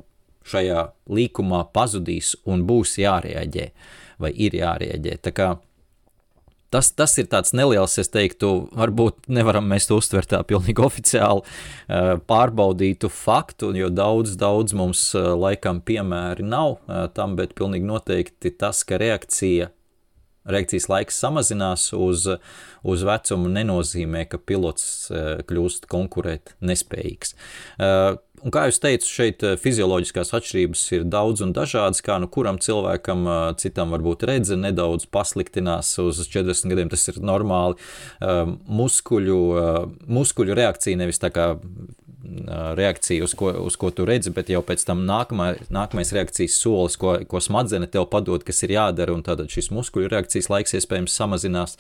[0.52, 3.67] šajā līkumā pazudīs un būs jārēģē
[4.21, 5.19] vai ir jārēģē.
[5.21, 5.52] Tā kā
[6.71, 11.43] Tas, tas ir tāds neliels, es teiktu, varbūt nevaram mēs to uztvert tā pilnīgi oficiāli
[11.43, 17.88] eh, pārbaudītu faktu, jo daudz, daudz mums eh, laikam piemēri nav eh, tam, bet pilnīgi
[17.89, 19.71] noteikti tas, ka reakcija
[20.51, 22.23] reakcijas laiks samazinās uz,
[22.81, 25.12] uz vecumu, nenozīmē, ka pilots
[25.45, 27.36] kļūst konkurēt nespējīgs.
[28.41, 32.01] Un kā jau teicu, šeit eh, fizioloģiskās atšķirības ir daudz un dažādas.
[32.01, 37.21] Kā nu kuram cilvēkam, eh, citam varbūt redze nedaudz pasliktinās uz 40 gadiem, tas ir
[37.21, 37.77] normāli.
[38.21, 39.41] Eh, muskuļu,
[40.10, 41.51] muskuļu reakcija nevis tā kā
[42.77, 46.97] reakcija, uz ko, uz ko tu redzi, bet jau pēc tam nākamā, nākamais reakcijas solis,
[47.01, 51.15] ko, ko smadzenes tev padod, kas ir jādara, un tad šis muskuļu reakcijas laiks iespējams
[51.17, 51.77] samazinās.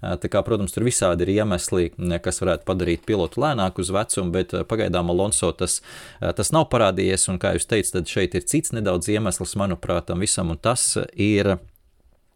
[0.00, 1.90] Tā kā, protams, tur visādi ir iemesli,
[2.24, 5.80] kas varētu padarīt pilotu lēnāku uz vecumu, bet pagaidām Alonso tas,
[6.20, 10.24] tas nav parādījies, un kā jūs teicat, tad šeit ir cits nedaudz iemesls, manuprāt, tam
[10.24, 11.58] visam, un tas ir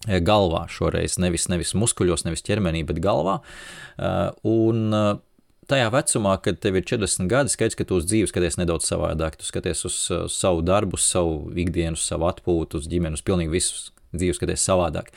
[0.04, 3.40] galvā šoreiz, nevis, nevis muskuļos, nevis ķermenī, bet galvā.
[4.44, 4.92] Un
[5.70, 9.38] tajā vecumā, kad tev ir 40 gadi, skaidrs, ka tu uz dzīvi skaties nedaudz savādāk.
[9.40, 13.94] Tu skaties uz, uz savu darbu, savu ikdienu, savu atpūtu, uz ģimeni, uz pilnīgi visu
[14.16, 15.12] dzīvi skaties savādāk.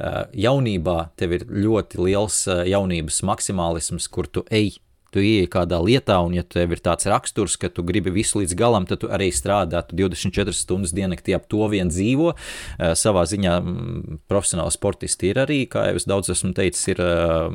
[0.00, 4.78] Uh, jaunībā tev ir ļoti liels uh, jaunības maksimālisms, kur tu ej
[5.10, 8.54] Tu ieej kādā lietā, un, ja tev ir tāds raksturs, ka tu gribi visu līdz
[8.54, 9.82] galam, tad tu arī strādā.
[9.86, 12.30] Tu 24 stundas diennaktī ap to vien dzīvo.
[12.30, 17.02] Uh, savā ziņā mm, profesionāli sportisti ir arī, kā jau es daudz esmu teicis, ir
[17.02, 17.50] uh,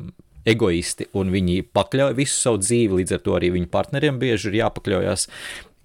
[0.46, 4.62] egoisti, un viņi pakļauj visu savu dzīvi, līdz ar to arī viņu partneriem bieži ir
[4.64, 5.28] jāpakļaujas,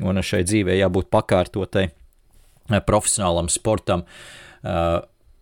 [0.07, 1.89] un šai dzīvē jābūt pakārtotai
[2.87, 4.07] profesionālam sportam.
[4.61, 5.01] Uh,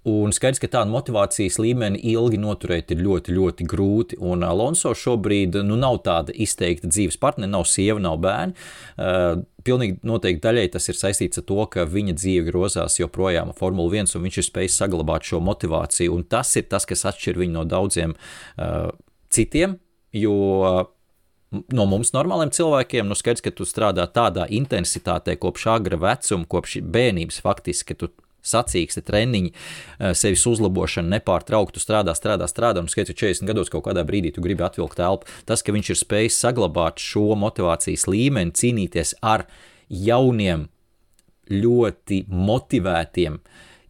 [0.08, 4.18] Un skaidrs, ka tādu motivācijas līmeni ilgi noturēt ir ļoti, ļoti grūti.
[4.24, 8.54] Un Alonso šobrīd nu, nav tāda izteikta dzīves partneri, nav sieva, nav bērni.
[8.94, 14.00] Uh, pilnīgi noteikti daļai tas ir saistīts ar to, ka viņa dzīve grozās joprojām Formula
[14.00, 16.14] 1, un viņš ir spējis saglabāt šo motivāciju.
[16.14, 18.88] Un tas ir tas, kas atšķir viņu no daudziem uh,
[19.30, 19.78] citiem.
[20.12, 20.34] Jo
[21.50, 26.78] no mums, normāliem cilvēkiem, nu skaidrs, ka tu strādā tādā intensitātē kopš agra vecuma, kopš
[26.84, 28.10] bērnības faktiski, ka tu
[28.48, 34.04] sacīksti, treniņi, eh, sevis uzlabošana, nepārtraukti strādā, strādā, strādā, un skaits 40 gados kaut kādā
[34.04, 35.26] brīdī tu gribi atvilkt elpu.
[35.46, 39.46] Tas, ka viņš ir spējis saglabāt šo motivācijas līmeni, cīnīties ar
[39.90, 40.68] jauniem,
[41.48, 43.40] ļoti motivētiem,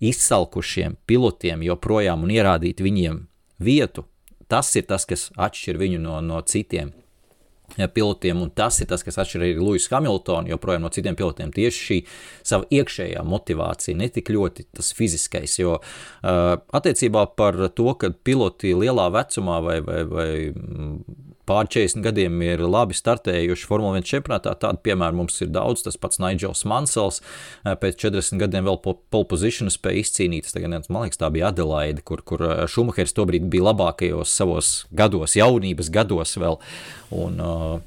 [0.00, 3.26] izsalkušiem pilotiem joprojām un ierādīt viņiem
[3.58, 4.04] vietu,
[4.48, 6.94] tas ir tas, kas atšķir viņu no, no citiem
[7.94, 11.52] pilotiem, un tas ir tas, kas atšķir arī Luisu Hamiltonu joprojām no citiem pilotiem.
[11.54, 11.98] Tieši šī
[12.46, 15.58] sava iekšējā motivācija, ne tik ļoti tas fiziskais.
[15.60, 20.30] Jo uh, attiecībā par to, ka piloti lielā vecumā vai, vai, vai
[21.48, 24.54] pār 40 gadiem ir labi startējuši Formule 1 čempionātā.
[24.60, 25.84] Tādu piemēru mums ir daudz.
[25.86, 27.22] Tas pats Nigels Mansels
[27.64, 30.50] pēc 40 gadiem vēl pole position spēja izcīnīt.
[30.54, 35.92] Tagad, man liekas, tā bija Adelaide, kur, kur Šumahers tobrīd bija labākajos savos gados, jaunības
[35.94, 36.60] gados vēl.
[37.18, 37.78] Un, uh,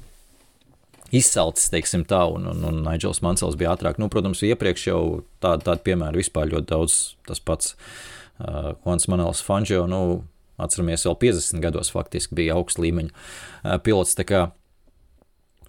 [1.12, 4.00] izsalcis, teiksim tā, un, un, un Nigels Mansels bija ātrāk.
[4.00, 5.02] Nu, protams, iepriekš jau
[5.44, 6.98] tādu, tādu piemēru vispār ļoti daudz.
[7.28, 10.02] Tas pats uh, Juans Manuels Fangio, nu,
[10.60, 14.18] Atceramies, vēl 50 gados faktiski bija augsts līmeņa pilots.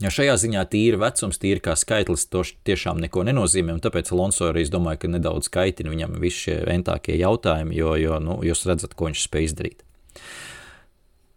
[0.02, 3.76] Ja šajā ziņā tīri vecums, tīri kā skaitlis, to tiešām neko nenozīmē.
[3.84, 8.40] Tāpēc Alonso arī domāju, ka nedaudz kaitina viņam visi šie ventākie jautājumi, jo, jo nu,
[8.44, 9.86] jūs redzat, ko viņš spēj izdarīt.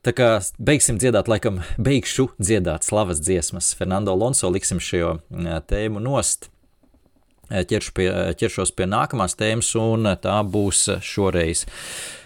[0.07, 0.29] Tā kā
[0.63, 3.73] beigsim dziedāt, laikam, beigšu dziedāt slavas dziesmas.
[3.75, 5.17] Fernando Alonso liksim šo
[5.71, 6.49] tēmu nost.
[7.47, 8.07] Ķeršu pie,
[8.41, 11.61] ķeršos pie nākamās tēmas, un tā būs šoreiz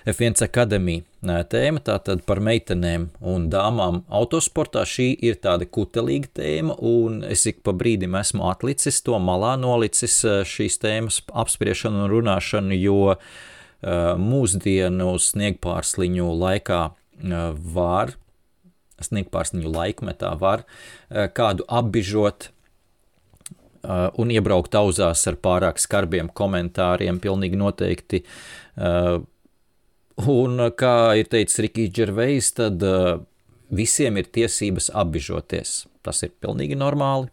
[0.08, 1.82] F1 akadēmija tēma.
[1.84, 4.86] Tātad par meitenēm un dāmām autosportā.
[4.88, 10.22] Šī ir tāda kutelīga tēma, un es ik pa brīdim esmu atlicis to malā, nolicis
[10.48, 13.18] šīs tēmas apspriešanu un runāšanu, jo
[14.20, 16.80] mūsdienu sniegpārsliņu laikā
[17.76, 18.14] var,
[19.04, 20.64] sniegpārsliņu laikmetā var
[21.36, 22.48] kādu apbižot
[23.82, 28.22] un iebraukt auzās ar pārāk skarbiem komentāriem, pilnīgi noteikti.
[28.76, 29.22] Uh,
[30.28, 33.20] un, kā ir teicis Rikijs Džervejs, tad uh,
[33.72, 35.84] visiem ir tiesības apbižoties.
[36.04, 37.30] Tas ir pilnīgi normāli.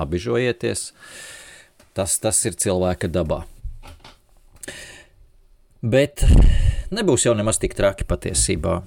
[0.00, 0.90] Apbižojieties.
[1.94, 3.42] Tas, tas ir cilvēka dabā.
[5.80, 6.22] Bet
[6.94, 8.80] nebūs jau nemaz tik traki patiesībā.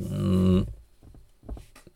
[0.00, 0.64] Mm,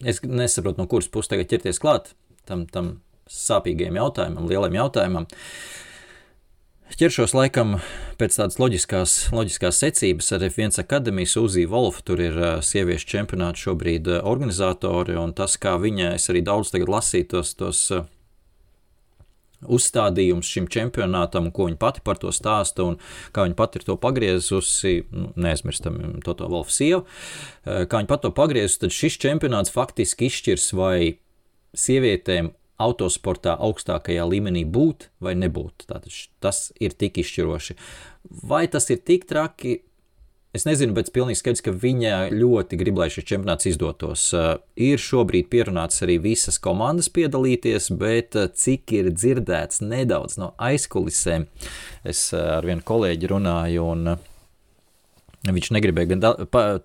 [0.05, 2.13] es nesaprotu, no kuras puses tagad ķerties klāt
[2.49, 2.97] tam, tam
[3.31, 5.29] sāpīgiem jautājumam, lieliem jautājumam.
[6.95, 7.79] Ķeršos laikam
[8.21, 12.05] pēc tādas loģiskās, loģiskās secības ar F1 akadēmijas Uzī Wolfu.
[12.07, 17.31] Tur ir sieviešu čempionāts šobrīd organizatori, un tas, kā viņa, es arī daudz tagad lasīju
[17.33, 17.81] tos, tos
[19.65, 22.99] uzstādījums šim čempionātam, ko viņa pati par to stāsta un
[23.35, 24.97] kā viņa pati ir to pagriezusi.
[25.11, 27.05] Nu, neaizmirstam to to Wolfu sievu.
[27.65, 30.99] Kā viņa pati to pagriezusi, tad šis čempionāts faktiski izšķirs, vai
[31.75, 35.87] sievietēm autosportā augstākajā līmenī būt vai nebūt.
[35.89, 37.77] Tātad tas ir tik izšķiroši.
[38.49, 39.81] Vai tas ir tik traki?
[40.55, 44.29] Es nezinu, bet pilnīgi skaidrs, ka viņa ļoti grib, lai šis čempionāts izdotos.
[44.37, 50.53] Uh, ir šobrīd pierunāts arī visas komandas piedalīties, bet uh, cik ir dzirdēts nedaudz no
[50.63, 51.49] aizkulisēm,
[52.07, 54.15] es uh, ar vienu kolēģi runāju, un
[55.59, 56.23] viņš negribēja gan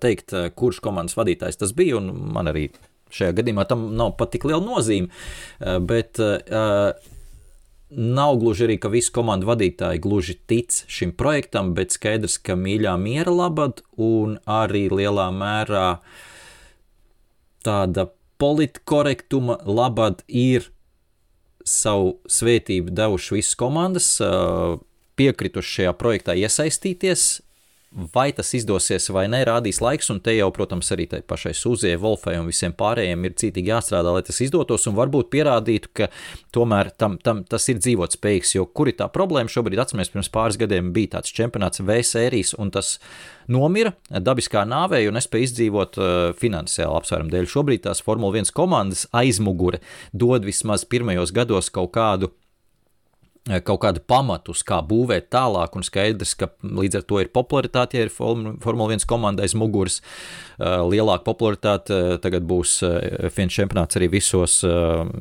[0.02, 2.66] teikt, kurš komandas vadītājs tas bija, un man arī
[3.14, 3.66] Šajā gadījumā.
[3.70, 5.10] Tam nav pat tik liela nozīme,
[5.60, 6.92] eh, bet uh,
[7.90, 12.94] nav gluži arī, ka visi komandu vadītāji gluži tic šim projektam, bet skaidrs, ka mīļā
[13.00, 15.88] miera labad un arī lielā mērā
[17.66, 18.08] tāda
[18.40, 20.70] politkorektuma labad ir
[21.66, 24.08] savu svētību devuši visas komandas,
[25.20, 27.26] piekrituši šajā projektā iesaistīties,
[27.90, 31.96] Vai tas izdosies vai nē, rādīs laiks, un te jau, protams, arī tai pašai Sūzijai,
[31.98, 36.06] Wolfai un visiem pārējiem ir cītīgi jāstrādā, lai tas izdotos, un varbūt pierādītu, ka
[36.54, 40.30] tomēr tam, tam tas ir dzīvot spējīgs, jo kur ir tā problēma šobrīd, atceramies, pirms
[40.30, 42.92] pāris gadiem bija tāds čempionāts V sērijas, un tas
[43.50, 47.50] nomira dabiskā nāvē un nespēja izdzīvot uh, finansiāli apsvērumu dēļ.
[47.50, 49.82] Šobrīd tās Formule 1 komandas aizmugure
[50.14, 52.30] dod vismaz pirmajos gados kaut kādu
[53.48, 58.06] kaut kādu pamatus, kā būvēt tālāk, un skaidrs, ka līdz ar to ir popularitāte, ja
[58.06, 60.00] ir Formule 1 komanda aiz muguras,
[60.58, 61.90] eh, lielāka popularitāte.
[61.90, 62.82] Eh, tagad būs
[63.30, 64.60] F1 čempionāts arī visos,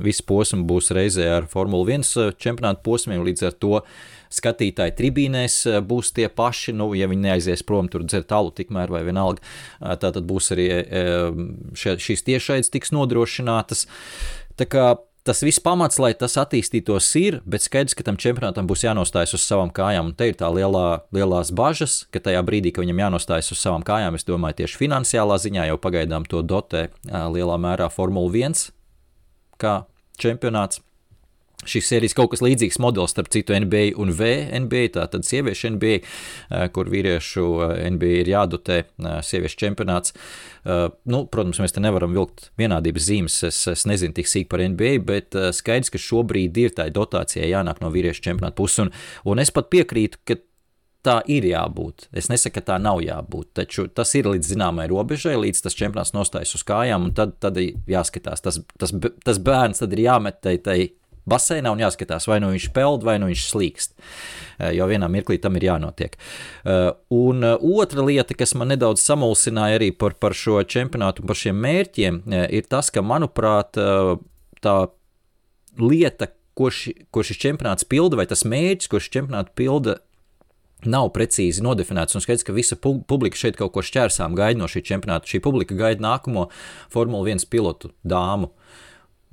[0.03, 3.81] viss posms būs reizē ar Formule 1 čempionātu posmiem, līdz ar to
[4.29, 9.03] skatītāji tribīnēs būs tie paši, nu, ja viņi neaizies prom tur dzert alu tikmēr vai
[9.03, 9.41] vienalga,
[9.81, 10.67] tā tad būs arī
[11.73, 13.87] šīs tiešaids tiks nodrošinātas.
[14.59, 18.87] Tā kā tas viss pamats, lai tas attīstītos, ir, bet skaidrs, ka tam čempionātam būs
[18.87, 20.09] jānostājas uz savām kājām.
[20.09, 23.85] Un te ir tā lielā, lielās bažas, ka tajā brīdī, kad viņam jānostājas uz savām
[23.85, 28.71] kājām, es domāju, tieši finansiālā ziņā jau pagaidām to dotē lielā mērā Formula 1
[29.61, 29.75] kā
[30.17, 30.81] čempionāts.
[31.67, 35.97] Šis ir kaut kas līdzīgs modelis starp citu NBA un VNBA, tātad sieviešu NBA,
[36.71, 37.45] kur vīriešu
[37.97, 38.77] NBA ir jādotē
[39.27, 40.15] sieviešu čempionāts.
[40.63, 43.39] Nu, protams, mēs te nevaram vilkt vienādības zīmes.
[43.49, 47.83] Es, es nezinu tik sīk par NBA, bet skaidrs, ka šobrīd ir tā dotācija jānāk
[47.83, 48.85] no vīriešu čempionāta puses.
[48.85, 48.93] Un,
[49.27, 50.39] un es pat piekrītu, ka
[51.05, 52.07] tā ir jābūt.
[52.15, 56.15] Es nesaku, ka tā nav jābūt, taču tas ir līdz zināmai robežai, līdz tas čempionāts
[56.15, 58.95] nostājas uz kājām, un tad, tad jāskatās, tas, tas,
[59.25, 60.79] tas bērns tad ir jāmet tai, tai
[61.29, 63.95] baseinā un jāskatās, vai nu viņš peld, vai nu viņš slīkst.
[64.59, 66.17] Eh, jo vienā mirklī tam ir jānotiek.
[66.65, 71.31] Eh, un eh, otra lieta, kas man nedaudz samulsināja arī par, par šo čempionātu un
[71.31, 73.79] par šiem mērķiem, ir tas, ka, manuprāt,
[74.59, 74.75] tā
[75.79, 79.99] lieta, ko, ši, ko šis čempionāts pilda, vai tas mērķis, ko šis čempionāts pilda,
[80.87, 82.15] nav precīzi nodefinēts.
[82.15, 85.27] Un skaidrs, ka visa publika šeit kaut ko šķērsām gaida no šī čempionāta.
[85.27, 86.47] Šī publika gaida nākamo
[86.91, 88.51] Formule 1 pilotu dāmu.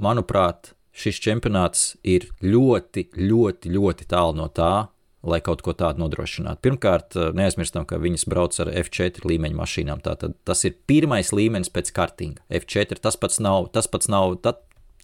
[0.03, 4.89] Manuprāt, šis čempionāts ir ļoti, ļoti, ļoti tālu no tā,
[5.27, 6.63] lai kaut ko tādu nodrošinātu.
[6.63, 10.03] Pirmkārt, neaizmirstam, ka viņas brauc ar F4 līmeņa mašīnām.
[10.05, 12.45] Tātad tas ir pirmais līmenis pēc kartinga.
[12.63, 14.39] F4 tas pats nav, tas pats nav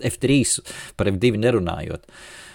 [0.02, 0.62] F3
[0.96, 2.06] par F2 nerunājot.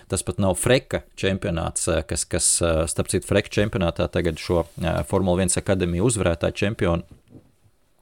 [0.08, 2.46] Tas pat nav Freka čempionāts, kas, kas
[2.88, 4.64] starp citu, Freka čempionātā tagad šo
[5.10, 7.20] Formule 1 akadēmiju uzvarētāju čempionu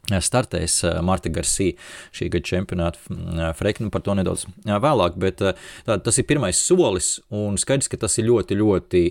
[0.10, 1.76] startēs Marta Garcia
[2.16, 7.60] šī gada čempionāta Freikna par to nedaudz vēlāk, bet tā, tas ir pirmais solis un
[7.62, 9.04] skaidrs, ka tas ir ļoti, ļoti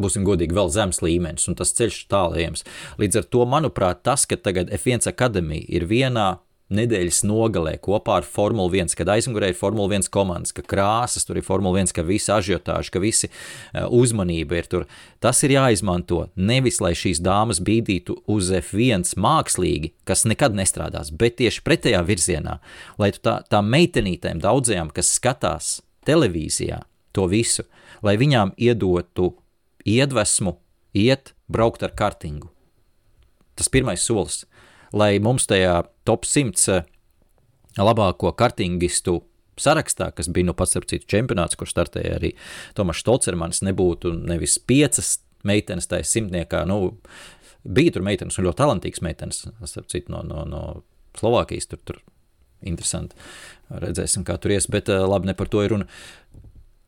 [0.00, 2.64] būsim godīgi, vēl zems līmenis, un tas ceļš tālējams.
[2.98, 6.28] Līdz ar to, manuprāt, tas, ka tagad F1 akadēmija ir vienā
[6.74, 11.38] nedēļas nogalē kopā ar Formuli 1, kad aizmugurē ir Formuli 1 komandas, ka krāsas tur
[11.40, 14.86] ir Formuli 1, ka visi ažiotāži, ka visi uh, uzmanība ir tur.
[15.22, 21.38] Tas ir jāizmanto nevis, lai šīs dāmas bīdītu uz F1 mākslīgi, kas nekad nestrādās, bet
[21.40, 22.58] tieši pretējā virzienā,
[23.00, 26.82] lai tu tā, tā meitenītēm daudzajām, kas skatās televīzijā
[27.14, 27.64] to visu,
[28.04, 29.32] lai viņām iedotu
[29.86, 30.58] iedvesmu
[30.94, 32.50] iet braukt ar kartingu.
[33.54, 34.42] Tas pirmais solis
[34.94, 36.88] lai mums tajā top 100 eh,
[37.80, 39.20] labāko kartingistu
[39.60, 42.32] sarakstā, kas bija nu pats ar citu čempionāts, kur startēja arī
[42.74, 46.96] Tomas Stolcermans, nebūtu nevis piecas meitenes tajā simtniekā, nu,
[47.64, 50.64] bija tur meitenes un ļoti talantīgas meitenes, starp citu no, no, no
[51.18, 52.00] Slovākijas, tur, tur
[52.66, 53.16] interesanti,
[53.70, 55.88] redzēsim, kā tur ies, bet eh, labi, ne par to ir runa.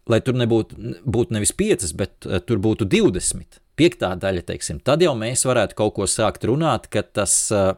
[0.07, 5.03] Lai tur nebūtu būt nevis piecas, bet uh, tur būtu 20, piektā daļa, teiksim, tad
[5.03, 7.73] jau mēs varētu kaut ko sākt runāt, ka tas uh,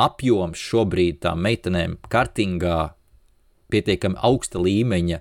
[0.00, 2.90] apjoms šobrīd tām meitenēm kartingā
[3.70, 5.20] pietiekami augsta līmeņa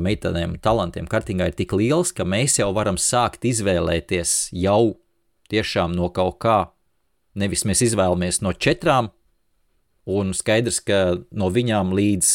[0.00, 4.96] meitenēm talantiem kartingā ir tik liels, ka mēs jau varam sākt izvēlēties jau
[5.50, 6.58] tiešām no kaut kā.
[7.36, 9.10] Nevis mēs izvēlamies no četrām,
[10.06, 11.00] un skaidrs, ka
[11.34, 12.30] no viņām līdz,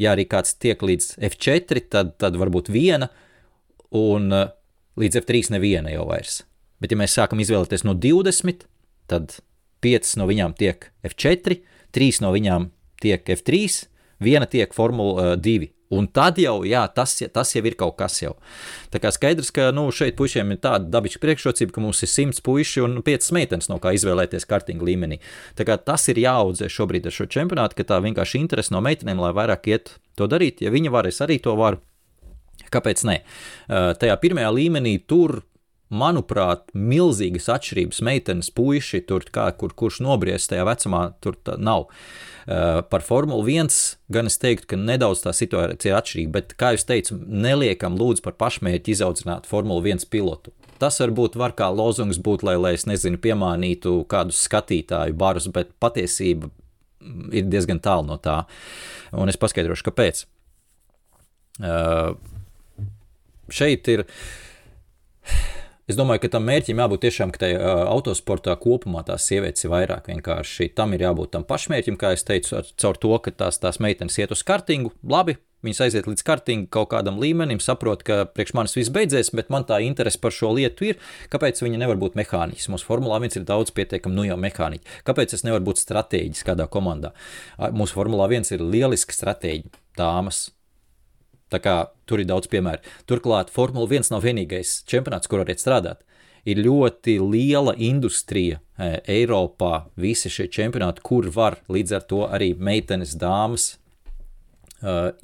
[0.00, 3.10] ja arī kāds tiek līdz F4, tad, tad varbūt viena,
[3.90, 4.30] un
[5.00, 6.44] līdz F3 neviena jau vairs.
[6.80, 8.64] Bet ja mēs sākam izvēlēties no 20,
[9.10, 9.40] tad
[9.84, 11.60] 5 no viņām tiek F4,
[11.96, 13.84] 3 no viņām tiek F3,
[14.20, 15.68] viena tiek Formula 2.
[15.68, 18.36] Eh, Un tad jau, jā, tas, tas jau ir kaut kas jau.
[18.94, 22.38] Tā kā skaidrs, ka nu, šeit puišiem ir tāda dabiska priekšrocība, ka mums ir simts
[22.46, 25.18] puiši un piecas meitenes, no kā izvēlēties kartinga līmenī.
[25.58, 29.18] Tā kā tas ir jāaudzē šobrīd ar šo čempionātu, ka tā vienkārši interese no meitenēm,
[29.18, 30.62] lai vairāk iet to darīt.
[30.62, 31.82] Ja viņa var, es arī to varu.
[32.70, 33.18] Kāpēc ne?
[33.66, 35.40] Eh, tajā pirmajā līmenī tur
[35.90, 41.88] manuprāt, milzīgas atšķirības meitenes, puiši, tur, kā, kur, kurš nobriest tajā vecumā, tur nav.
[42.50, 43.74] Uh, par Formuli 1
[44.10, 48.24] gan es teiktu, ka nedaudz tā situācija ir atšķirīga, bet, kā jau teicu, neliekam lūdzu
[48.24, 50.54] par pašmērķi izaudzināt Formuli 1 pilotu.
[50.80, 55.74] Tas varbūt var kā lozungs būt, lai, lai es nezinu, piemānītu kādus skatītāju barus, bet
[55.82, 56.48] patiesība
[57.34, 58.42] ir diezgan tālu no tā.
[59.12, 60.24] Un es paskaidrošu, kāpēc.
[61.60, 62.14] Uh,
[63.52, 64.06] šeit ir.
[65.90, 70.06] Es domāju, ka tam mērķim jābūt tiešām, ka tajā autosportā kopumā tās sievietes ir vairāk
[70.06, 70.68] vienkārši.
[70.78, 74.18] Tam ir jābūt tam pašmērķim, kā es teicu, ar, caur to, ka tās, tās meitenes
[74.20, 74.92] iet uz kartingu.
[75.02, 75.34] Labi,
[75.66, 79.66] viņas aiziet līdz kartingu kaut kādam līmenim, saprot, ka priekš manis viss beidzies, bet man
[79.66, 81.02] tā interese par šo lietu ir.
[81.32, 82.70] Kāpēc viņa nevar būt mehāniķis?
[82.70, 85.02] Mums Formulā 1 ir daudz pietiekami, nu jau mehāniķi.
[85.10, 87.10] Kāpēc es nevaru būt stratēģis kādā komandā?
[87.74, 90.52] Mūsu Formulā 1 ir lieliski stratēģi, dāmas
[91.50, 91.74] Tā kā
[92.06, 92.84] tur ir daudz piemēru.
[93.10, 96.04] Turklāt Formula 1 nav vienīgais čempionāts, kur varat strādāt.
[96.48, 102.54] Ir ļoti liela industrija e, Eiropā, visi šie čempionāti, kur var līdz ar to arī
[102.56, 103.74] meitenes, dāmas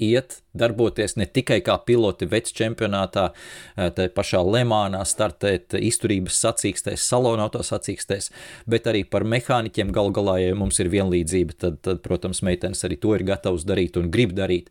[0.03, 7.07] iet, darboties ne tikai kā piloti vecs čempionātā, uh, tā pašā Lemānā startēt izturības sacīkstēs,
[7.09, 8.31] salona auto sacīkstēs,
[8.69, 13.01] bet arī par mehāniķiem gal galā, ja mums ir vienlīdzība, tad, tad, protams, meitenes arī
[13.01, 14.71] to ir gatavs darīt un grib darīt.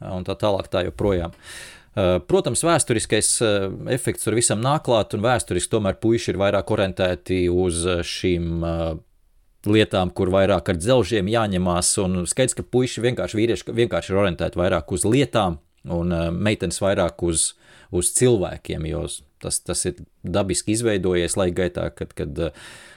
[0.00, 1.34] Uh, un tā tālāk, tā joprojām.
[1.94, 6.72] Uh, protams, vēsturiskais uh, efekts tur visam nāk klāt, un vēsturiski tomēr puiši ir vairāk
[6.74, 8.64] orientēti uz uh, šīm
[9.70, 11.92] lietām, kur vairāk ar dzelžiem jāņemās.
[12.04, 17.22] Un skaidrs, ka puiši vienkārši vīrieši vienkārši ir orientēti vairāk uz lietām, un meitenes vairāk
[17.26, 17.52] uz,
[17.92, 19.04] uz cilvēkiem, jo
[19.44, 22.46] tas, tas ir dabiski izveidojies laika gaitā, kad, kad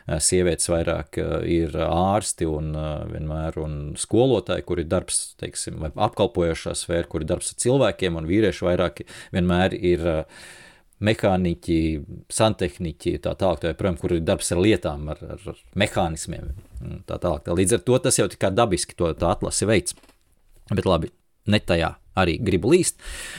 [0.08, 5.82] Eh, sievietes vairāk eh, ir ārsti un eh, vienmēr un skolotāji, kur ir darbs, teiksim,
[5.84, 9.04] vai apkalpojošā sfēra, kur ir darbs ar cilvēkiem, un vīrieši vairāk
[9.36, 10.08] vienmēr ir
[11.04, 11.78] mehāniķi,
[12.34, 16.50] santehniķi, tā tālāk, tā joprojām, kur ir darbs ar lietām, ar, ar, ar mehānismiem.
[17.10, 17.46] Tā tālāk.
[17.46, 17.56] Tā.
[17.58, 19.98] Līdz ar to tas jau tikai dabiski to atlasi veids.
[20.74, 21.12] Bet labi,
[21.48, 22.98] ne tajā arī gribu līst.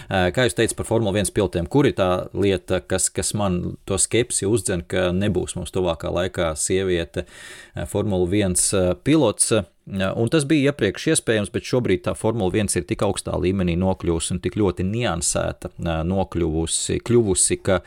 [0.09, 3.79] Eh, kā jūs teicat par Formule 1 pilotiem, kur ir tā lieta, kas, kas man
[3.89, 9.53] to skepsi uzdzen, ka nebūs mums tuvākā laikā sieviete eh, Formule 1 eh, pilots?
[9.89, 14.35] Un tas bija iepriekš iespējams, bet šobrīd tā Formula 1 ir tik augstā līmenī nokļuvusi
[14.35, 15.71] un tik ļoti niansēta,
[16.05, 17.79] nokļuvusi, kļuvusi, ka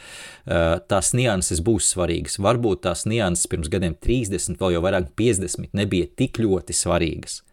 [0.90, 2.40] tās nianses būs svarīgas.
[2.42, 7.44] Varbūt tās nianses pirms gadiem 30, vēl jau vairāk 50 nebija tik ļoti svarīgas.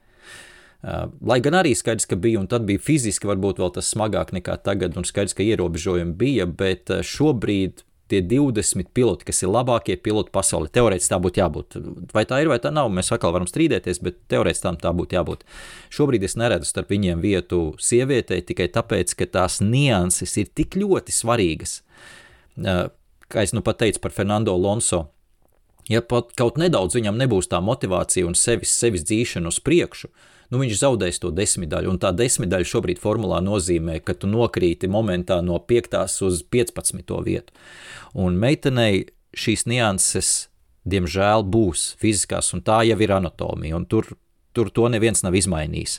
[0.82, 4.60] Lai gan arī skaidrs, ka bija, un tad bija fiziski varbūt vēl tas smagāk nekā
[4.62, 10.32] tagad, un skaidrs, ka ierobežojumi bija, bet šobrīd tie 20 piloti, kas ir labākie piloti
[10.32, 11.76] pasaulē, teorētiski tā būtu jābūt.
[12.14, 15.18] Vai tā ir vai tā nav, mēs atkal varam strīdēties, bet teorētiski tam tā būtu
[15.18, 15.44] jābūt.
[15.92, 21.14] Šobrīd es neredzu starp viņiem vietu sievietei tikai tāpēc, ka tās nianses ir tik ļoti
[21.14, 21.82] svarīgas.
[23.28, 25.04] Kā es nu pat teicu par Fernando Alonso,
[25.92, 30.08] ja pat kaut nedaudz viņam nebūs tā motivācija un sevis, sevis dzīšana uz priekšu,
[30.52, 31.92] nu, viņš zaudēs to desmitdaļu.
[31.92, 35.98] Un tā desmitdaļa šobrīd formulā nozīmē, ka tu nokrīti momentā no 5.
[36.28, 37.16] uz 15.
[37.26, 37.56] vietu.
[38.18, 40.48] Un meitenei šīs nianses,
[40.88, 44.08] diemžēl, būs fiziskās, un tā jau ir anatomija, un tur,
[44.56, 45.98] tur to neviens nav izmainījis.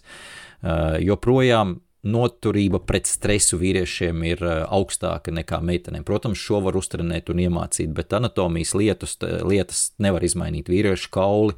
[0.60, 6.06] Uh, joprojām noturība pret stresu vīriešiem ir augstāka nekā meitenēm.
[6.08, 10.72] Protams, šo var uztrenēt un iemācīt, bet anatomijas lietus, lietas nevar izmainīt.
[10.72, 11.58] Vīriešu kauli,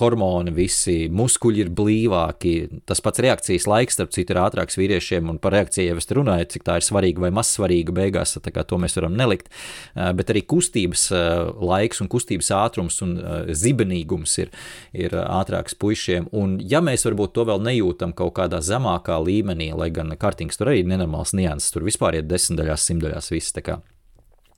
[0.00, 2.52] hormoni, visi muskuļi ir blīvāki.
[2.88, 6.48] Tas pats reakcijas laiks, starp citu, ir ātrāks vīriešiem, un par reakciju jau es runāju,
[6.54, 9.50] cik tā ir svarīga vai maz svarīga beigās, tā kā to mēs varam nelikt.
[9.94, 11.08] Bet arī kustības
[11.56, 13.16] laiks un kustības ātrums un
[13.50, 14.54] zibenīgums ir,
[14.92, 16.30] ir ātrāks puišiem.
[16.36, 20.72] Un ja mēs varbūt to vēl nejūtam kaut kādā zemākā līmenī, lai gan kartings tur
[20.72, 23.54] arī ir nenormāls nianses, tur vispār ir desmitdaļās, simtdaļās viss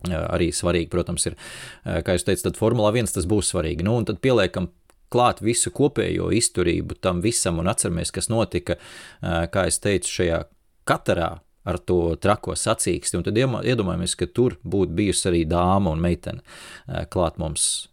[0.06, 1.34] arī svarīgi, protams, ir,
[1.82, 3.82] kā jūs teicat, Formula 1 tas būs svarīgi.
[3.86, 4.68] Nu, un tad pieliekam
[5.12, 8.78] klāt visu kopējo izturību tam visam un atceramies, kas notika,
[9.22, 10.42] kā es teicu, šajā
[10.88, 11.30] katarā
[11.68, 17.04] ar to trako sacīksti, un tad iedomājamies, ka tur būtu bijusi arī dāma un meitene
[17.12, 17.88] klāt mums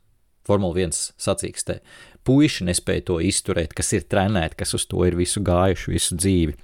[0.45, 1.79] Formula 1 sacīkstē.
[2.25, 6.55] Puiši nespēja to izturēt, kas ir trenēti, kas uz to ir visu gājuši, visu dzīvi.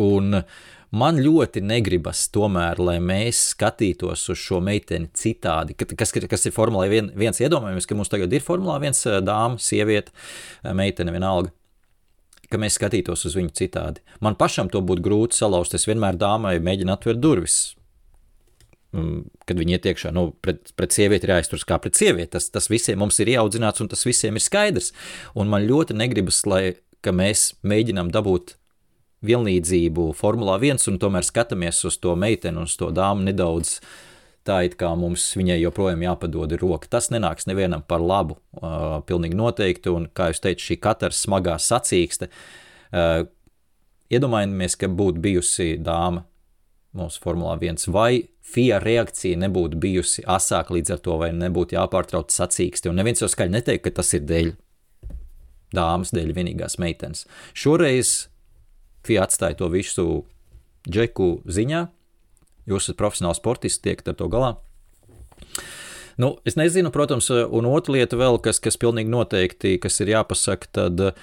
[0.00, 0.60] Un uh,
[0.90, 6.88] Man ļoti negribas tomēr, lai mēs skatītos uz šo meiteni citādi, kas, kas ir Formula
[6.90, 7.14] 1.
[7.14, 10.10] Iedomājamies, ka mums tagad ir Formula 1 eh, dāma, sieviete,
[10.64, 11.54] eh, meitene vienalga
[12.50, 14.02] ka mēs skatītos uz viņu citādi.
[14.18, 15.76] Man pašam to būtu grūti salauzt.
[15.76, 17.58] Es vienmēr dāmai mēģinu atvērt durvis.
[18.90, 22.32] Mm, kad viņi iet iekšā, nu, pret, pret sievieti ir jāizturas kā pret sievieti.
[22.34, 24.90] Tas, tas visiem mums ir ieaudzināts, un tas visiem ir skaidrs.
[25.38, 26.64] Un man ļoti negribas, lai
[27.06, 28.56] mēs mēģinām dabūt
[29.26, 33.78] vienlīdzību Formulā 1 un tomēr skatāmies uz to meiteni un uz to dāmu nedaudz
[34.46, 36.88] tā, it kā mums viņai joprojām jāpadod roka.
[36.90, 41.58] Tas nenāks nevienam par labu, uh, pilnīgi noteikti, un, kā jūs teicat, šī katra smagā
[41.60, 43.28] sacīkste, uh,
[44.10, 46.24] iedomājamies, ka būtu bijusi dāma
[46.96, 52.32] mūsu Formulā 1 vai FIA reakcija nebūtu bijusi asāka līdz ar to, vai nebūtu jāpārtrauc
[52.34, 52.90] sacīksti.
[52.90, 54.50] Un neviens jau skaļi neteikt, ka tas ir dēļ
[55.76, 57.28] dāmas, dēļ vienīgās meitenes.
[57.54, 58.29] Šoreiz
[59.06, 60.06] FIA atstāja to visu
[60.88, 61.84] džeku ziņā.
[62.70, 64.50] Jūs esat profesionāls sportists, tiekat ar to galā.
[66.20, 70.68] Nu, es nezinu, protams, un otra lieta vēl, kas, kas pilnīgi noteikti, kas ir jāpasaka,
[70.76, 71.14] tad uh,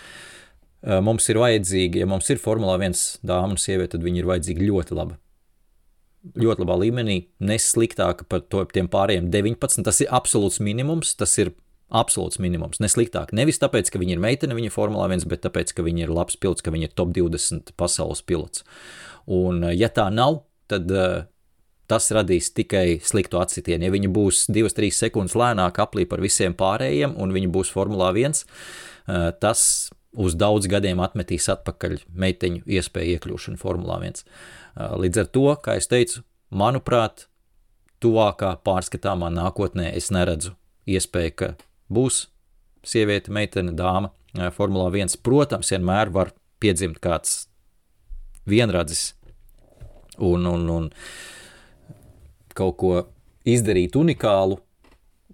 [1.05, 4.69] mums ir vajadzīgi, ja mums ir Formula 1 dāmas un sieviete, tad viņi ir vajadzīgi
[4.71, 5.19] ļoti labi
[6.35, 9.85] ļoti labā līmenī, nesliktāka par to, tiem pārējiem 19.
[9.85, 11.13] Tas ir absolūts minimums.
[11.19, 11.53] Tas ir
[11.87, 12.81] absolūts minimums.
[12.83, 13.31] Nesliktāk.
[13.35, 16.13] Nevis tāpēc, ka viņi ir meitene, viņa ir Formula 1, bet tāpēc, ka viņi ir
[16.13, 18.65] labs pilots, ka viņi ir top 20 pasaules pilots.
[19.27, 21.23] Un, eh, ja tā nav, tad uh,
[21.87, 23.87] tas radīs tikai sliktu atsitienu.
[23.87, 28.43] Ja viņi būs 2-3 sekundes lēnāk aplī par visiem pārējiem, un viņi būs Formula 1,
[28.43, 28.43] uh,
[29.07, 34.23] eh, tas uz daudz gadiem atmetīs atpakaļ meiteņu iespēju iekļūšanu Formula 1.
[34.97, 37.27] Līdz ar to, kā jau teicu, manuprāt,
[38.01, 40.55] tuvākā pārskatāmā nākotnē es neredzu
[40.89, 41.49] iespēju, ka
[41.89, 42.27] būs
[42.87, 44.11] sieviete, meitene, dāma
[44.53, 45.17] Formulā 1.
[45.23, 47.47] Protams, vienmēr var piedzimt kāds
[48.47, 49.13] vienradzis
[50.17, 50.89] un, un, un
[52.57, 52.93] kaut ko
[53.47, 54.59] izdarīt unikālu,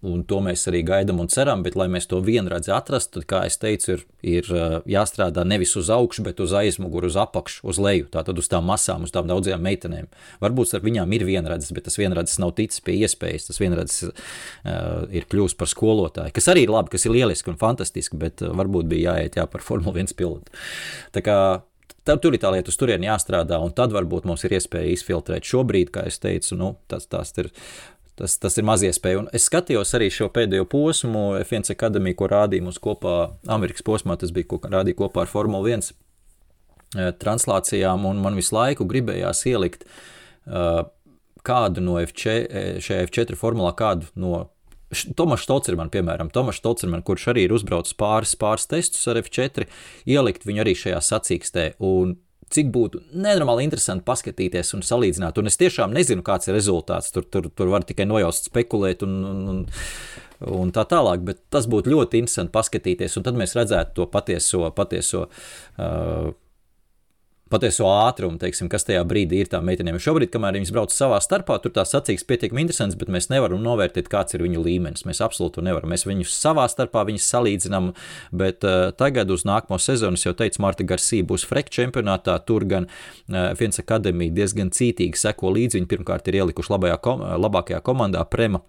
[0.03, 3.41] un to mēs arī gaidām un ceram, bet, lai mēs to vienradzi atrastu, tad, kā
[3.47, 4.03] jau teicu, ir,
[4.35, 4.49] ir
[4.89, 9.07] jāstrādā nevis uz augšu, bet uz aizmuguri, uz apakšu, uz leju, tātad uz tām masām,
[9.07, 10.09] uz tām daudzajām meitenēm.
[10.43, 15.03] Varbūt ar viņām ir vienradzis, bet tas vienradzis nav ticis pie iespējas, tas vienradzis uh,
[15.13, 18.89] ir kļuvis par skolotāju, kas arī ir labi, kas ir lieliski un fantastiski, bet varbūt
[18.91, 20.51] bija jāiet jā par Formule 1 pilotu.
[21.15, 21.37] Tā kā
[22.03, 25.47] Tad tur ir tā lieta, uz turieni jāstrādā, un tad varbūt mums ir iespēja izfiltrēt
[25.47, 27.47] šobrīd, kā es teicu, nu, tas, tas ir
[28.19, 29.23] Tas, tas ir maz iespēja.
[29.23, 33.15] Un es skatījos arī šo pēdējo posmu, F1 akadēmiju, ko rādīja mums kopā
[33.49, 34.17] Amerikas posmā.
[34.21, 39.41] Tas bija, ko rādīja kopā ar Formuli 1 eh, translācijām, un man visu laiku gribējās
[39.49, 40.83] ielikt uh,
[41.41, 44.49] kādu no F4, eh, šajā F4 formulā, kādu no
[44.93, 49.65] Tomašs Stolcerman, piemēram, Tomašs Stolcerman, kurš arī ir uzbraucis pāris, pāris testus ar F4,
[50.05, 51.65] ielikt viņu arī šajā sacīkstē.
[51.81, 52.19] Un
[52.53, 55.39] cik būtu nenormāli interesanti paskatīties un salīdzināt.
[55.39, 57.11] Un es tiešām nezinu, kāds ir rezultāts.
[57.15, 59.65] Tur, tur, tur var tikai nojaust, spekulēt un, un, un,
[60.59, 61.25] un tā tālāk.
[61.27, 66.31] Bet tas būtu ļoti interesanti paskatīties, un tad mēs redzētu to patieso, patieso uh,
[67.53, 69.99] patieso ātrumu, teiksim, kas tajā brīdī ir tām meitenēm.
[70.01, 74.09] Šobrīd, kamēr viņas brauc savā starpā, tur tās sacīks pietiekami interesants, bet mēs nevaram novērtēt,
[74.11, 75.05] kāds ir viņu līmenis.
[75.07, 75.93] Mēs absolūti nevaram.
[75.93, 77.91] Mēs viņus savā starpā salīdzinām,
[78.35, 82.89] bet uh, tagad uz nākamo sezonu, jau teicu, Marta Garcija būs frek čempionātā, tur gan
[82.89, 85.79] uh, viens akadēmija diezgan cītīgi seko līdzi.
[85.79, 88.63] Viņi pirmkārt ir ielikuši labajā, kom labākajā komandā Prema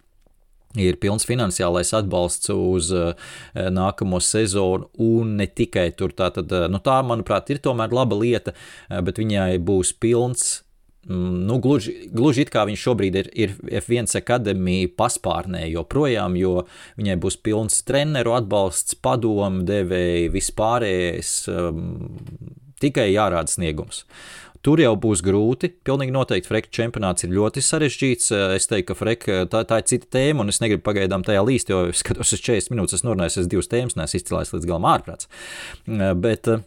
[0.80, 3.14] ir pilns finansiālais atbalsts uz uh,
[3.54, 6.14] nākamo sezonu, un ne tikai tur.
[6.16, 10.60] Tātad, uh, nu, tā, manuprāt, ir tomēr laba lieta, uh, bet viņai būs pilns.
[11.04, 13.50] Mm, nu, gluži, gluži it kā viņš šobrīd ir, ir
[13.82, 16.62] F1 akadēmija paspārnē joprojām, jo
[16.96, 21.82] viņai būs pilns treneru atbalsts, padomu devēji, vispārējais, um,
[22.80, 24.06] tikai jārāda sniegums.
[24.08, 25.68] Uh, Tur jau būs grūti.
[25.84, 28.30] Pilnīgi noteikti Freka čempionāts ir ļoti sarežģīts.
[28.56, 31.72] Es teiktu, ka Freka tā, tā ir cita tēma, un es negribu pagaidām tajā līst,
[31.72, 34.88] jo es skatos uz 40 minūtes, es norunāju, es divas tēmas neesmu izcēlējis līdz galam
[34.88, 35.28] ārprāts.
[36.24, 36.64] Bet uh,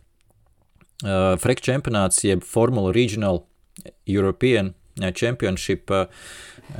[1.41, 3.41] Freka čempionāts, jeb Formula Regional
[4.05, 4.75] European
[5.17, 5.89] Championship,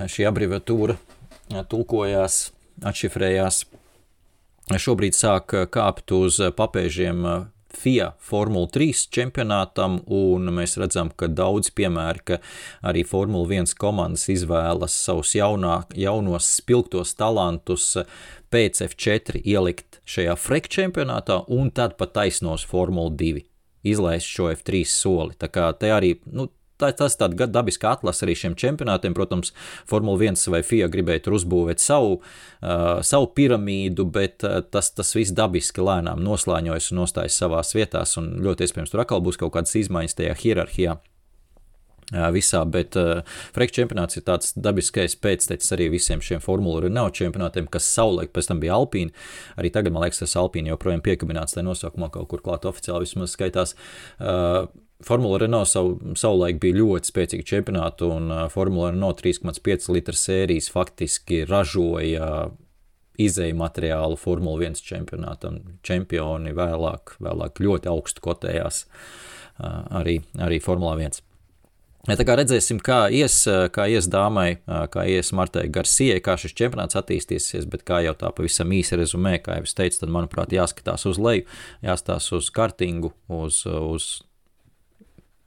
[0.10, 0.98] šī abreviatūra
[1.70, 2.40] tulkojās,
[2.86, 3.64] atšifrējās.
[4.78, 7.26] Šobrīd sāk kāpt uz papēžiem
[7.78, 12.40] FIA Formula 3 čempionātam, un mēs redzam, ka daudz piemēri, ka
[12.90, 17.94] arī Formula 1 komandas izvēlas savus jaunā, jaunos spilgtos talantus
[18.54, 23.46] pēc F4 ielikt šajā frek čempionātā, un tad pat taisnos Formula 2
[23.88, 25.38] izlaist šo F3 soli.
[25.40, 26.50] Tā kā te arī nu,
[26.82, 29.16] tā, tas tāds dabiski atlases arī šiem čempionātiem.
[29.18, 29.54] Protams,
[29.90, 35.14] Formula 1 vai FIA gribēja tur uzbūvēt savu, uh, savu piramīdu, bet uh, tas, tas
[35.18, 38.18] viss dabiski lēnām noslēņojas un nostājas savās vietās.
[38.22, 40.98] Un ļoti iespējams, tur atkal būs kaut kādas izmaiņas tajā hierarhijā.
[42.08, 43.20] Uh, visā, bet uh,
[43.52, 48.48] Freka čempionāts ir tāds dabiskais pēctecis arī visiem šiem Formula Renault čempionātiem, kas savulaik pēc
[48.48, 49.12] tam bija Alpīna.
[49.60, 53.36] Arī tagad, man liekas, tas Alpīna joprojām piekabināts tajā nosaukumā, kaut kur klāt oficiāli vismaz
[53.36, 53.76] skaitās.
[54.24, 54.70] Uh,
[55.06, 61.44] Formula Renault savu, savulaik bija ļoti spēcīga čempionāta, un Formula Renault 3,5 litru sērijas faktiski
[61.46, 62.50] ražoja
[63.22, 65.62] izēju materiālu Formula 1 čempionātam.
[65.86, 68.86] Čempioni vēlāk, vēlāk ļoti augstu kotējās
[69.58, 71.24] arī, arī Formula 1.
[72.08, 73.42] Ja tā kā redzēsim, kā ies,
[73.76, 74.62] kā ies dāmai,
[74.94, 79.36] kā ies Martai Garcijai, kā šis čempionāts attīstīsies, bet kā jau tā pavisam īsi rezumē,
[79.44, 81.44] kā jau es teicu, tad, manuprāt, jāskatās uz leju,
[81.84, 84.08] jāstāsta uz kartingu, uz, uz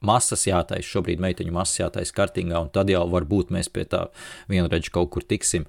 [0.04, 4.06] masas jātaisa, šobrīd meiteņu masas jātaisa kartingā, un tad jau varbūt mēs pie tā
[4.50, 5.66] vienreiz kaut kur tiksim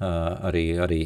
[0.00, 1.00] arī, arī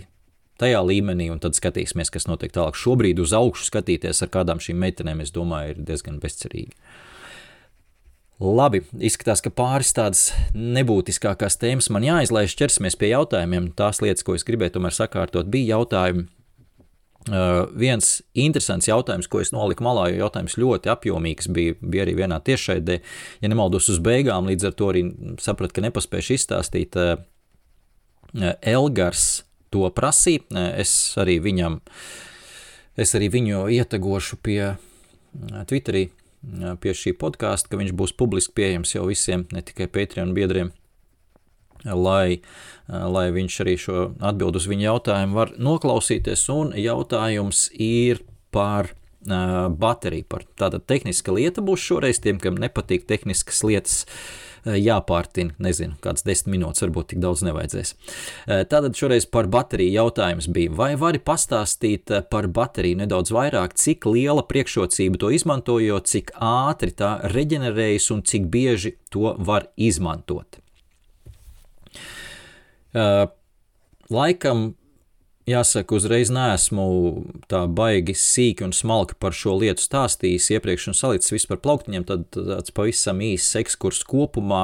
[0.62, 2.78] tajā līmenī, un tad skatīsimies, kas notiek tālāk.
[2.78, 6.76] Šobrīd uz augšu skatīties ar kādām šīm meitenēm, es domāju, ir diezgan bezcerīgi.
[8.42, 12.56] Labi, izskatās, ka pāris tādas nebūtiskākās tēmas man jāizlaiž.
[12.58, 13.68] Ķersimies pie jautājumiem.
[13.78, 16.26] Tās lietas, ko es gribēju tomēr sakārtot, bija jautājumi.
[17.22, 22.16] Uh, viens interesants jautājums, ko es noliku malā, jo jautājums ļoti apjomīgs bija, bija arī
[22.18, 22.96] vienā tiešraidē.
[23.44, 25.04] Ja nemaldos uz beigām, līdz ar to arī
[25.38, 26.98] sapratu, ka nepaspējuši izstāstīt.
[26.98, 27.22] Uh,
[28.58, 30.44] Elgars to prasīja.
[30.80, 31.78] Es arī viņam,
[32.98, 34.74] es arī viņu ietegošu pie
[35.68, 36.08] Twitterī,
[36.82, 40.72] pie šī podkāsta, ka viņš būs publiski pieejams jau visiem, ne tikai Patreon biedriem.
[41.82, 42.40] Lai,
[42.86, 48.22] lai viņš arī šo atbildi uz viņu jautājumu var noklausīties, un jautājums ir
[48.54, 50.28] par uh, bateriju.
[50.30, 54.02] Par tāda tehniska lieta būs šoreiz tiem, kam nepatīk tehniskas lietas.
[54.62, 55.56] Eh, jāpārtina.
[55.62, 57.94] Nezinu, kāds desmit minūtes, varbūt tik daudz nevajadzēs.
[58.46, 60.70] Eh, tātad šoreiz par bateriju jautājums bija.
[60.78, 66.94] Vai vari pastāstīt eh, par bateriju nedaudz vairāk, cik liela priekšrocība to izmantojot, cik ātri
[66.94, 70.61] tā reģenerējas un cik bieži to var izmantot?
[72.92, 74.72] Laikam
[75.42, 76.84] Jāsaka, uzreiz neesmu
[77.50, 82.04] tā baigi sīki un smalki par šo lietu stāstījis iepriekš un salicis visu par plauktiņiem.
[82.06, 84.60] Tad tāds pavisam īsts ekskurs kopumā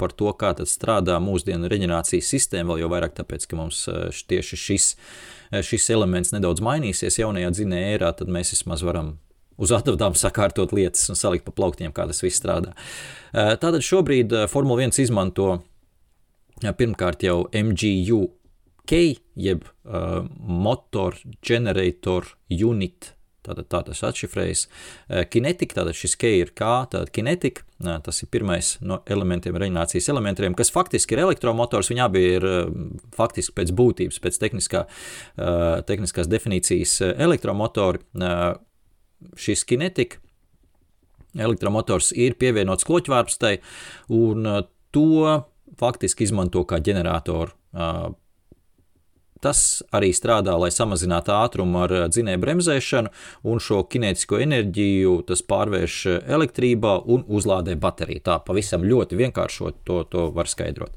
[0.00, 3.82] par to, kā strādā mūsdienu reģenerācijas sistēma, vēl jau vairāk tāpēc, ka mums
[4.32, 4.86] tieši šis,
[5.68, 9.18] šis elements nedaudz mainīsies jaunajā dzinēja ērā, tad mēs vismaz varam
[9.60, 12.72] uz atvedām sakārtot lietas un salikt pa plauktiņiem, kā tas viss strādā.
[13.36, 15.58] Tātad šobrīd Formula 1 izmanto
[16.78, 18.20] pirmkārt jau MGU
[18.86, 19.02] K,
[19.38, 23.12] jeb uh, motor generator unit.
[23.42, 24.68] Tātad tā tas atšifrējas.
[25.34, 27.64] Kinetika, tātad šis K ir K, tātad kinetika,
[28.06, 31.90] tas ir pirmais no elementiem, reģionācijas elementiem, kas faktiski ir elektromotors.
[31.90, 32.46] Viņi abi ir
[33.16, 34.84] faktiski pēc būtības, pēc tehniskā,
[35.90, 38.04] tehniskās definīcijas elektromotori.
[39.34, 40.22] Šis kinetika,
[41.34, 43.56] elektromotors ir pievienots kloķvārpstai,
[44.14, 44.46] un
[44.94, 45.34] to
[45.80, 47.54] faktiski izmanto kā ģeneratoru.
[49.42, 53.10] Tas arī strādā, lai samazinātu ātrumu ar dzinēju bremzēšanu,
[53.50, 58.22] un šo kinētisko enerģiju tas pārvērš elektrībā un uzlādē bateriju.
[58.28, 60.94] Tā pavisam ļoti vienkāršot to, to var skaidrot.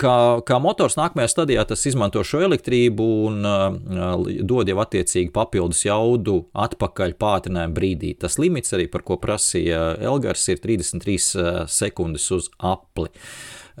[0.00, 0.14] Kā,
[0.48, 6.38] kā motors nākamajā stadijā tas izmanto šo elektrību un uh, dod jau attiecīgi papildus jaudu
[6.56, 8.14] atpakaļ pātrinājumu brīdī.
[8.20, 13.12] Tas limits arī, par ko prasīja Elgars, ir 33 sekundes uz apli.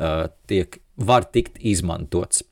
[0.00, 2.44] Uh, tiek var tikt izmantots.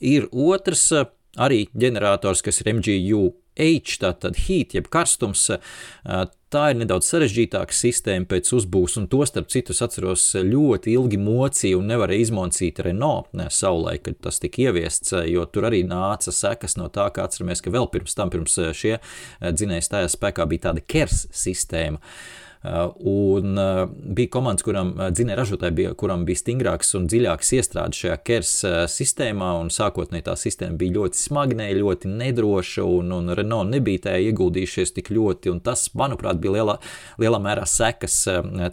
[0.00, 1.08] Ir otrs eh,
[1.40, 3.24] arī ģenerators, kas ir MGU
[3.60, 5.48] H, tātad heat, jeb karstums.
[5.52, 11.20] Eh, tā ir nedaudz sarežģītāka sistēma pēc uzbūves, un to starp citu atceros ļoti ilgi
[11.22, 15.82] mocīju un nevarēju izmocīt Renault ne, saulē, kad tas tika ieviests, eh, jo tur arī
[15.88, 18.98] nāca sekas no tā, kā atceramies, ka vēl pirms tam, pirms šie
[19.42, 22.02] dzinēji stājās spēkā, bija tāda KERS sistēma.
[22.02, 27.52] Uh, un uh, bija komandas, kuram uh, dzinēja ražotāji, bija, kuram bija stingrāks un dziļāks
[27.58, 28.52] iestrādes šajā KERS
[28.92, 34.94] sistēmā, sākotnēji tā sistēma bija ļoti smagnēja, ļoti nedroša, un, un Renault nebija tajā ieguldījušies
[34.98, 36.78] tik ļoti, tas, manuprāt, bija lielā,
[37.22, 38.20] lielā mērā sekas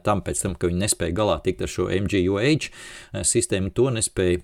[0.05, 2.69] tam tam, ka viņi nespēja galā tikt ar šo MGUH
[3.25, 4.43] sistēmu, to nespēja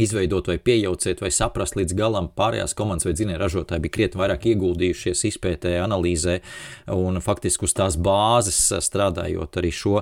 [0.00, 2.28] izveidot vai piejaucēt vai saprast līdz galam.
[2.36, 6.38] Pārējās komandas vai dzinēja ražotāji bija krietni vairāk ieguldījušies izpētē, analīzē
[6.96, 10.00] un faktiski uz tās bāzes strādājot arī šo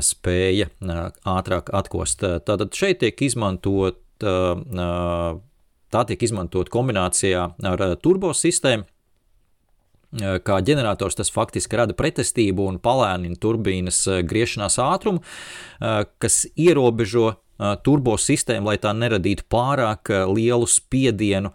[0.00, 0.70] spēja
[1.34, 2.24] ātrāk atkost.
[2.46, 8.88] Tātad šeit tiek izmantot, tā tiek izmantot kombinācijā ar turbo sistēmu.
[10.14, 15.24] Kā ģenerators tas faktiski rada pretestību un palēnina turbīnas griešanās ātrumu,
[16.22, 17.32] kas ierobežo
[17.84, 21.52] turbo sistēmu, lai tā neradītu pārāk lielu spiedienu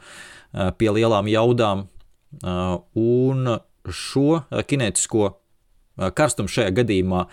[0.80, 1.88] pie lielām jaudām.
[2.96, 3.52] Un
[3.90, 5.32] šo kinētisko
[6.16, 7.26] karstumu šajā gadījumā,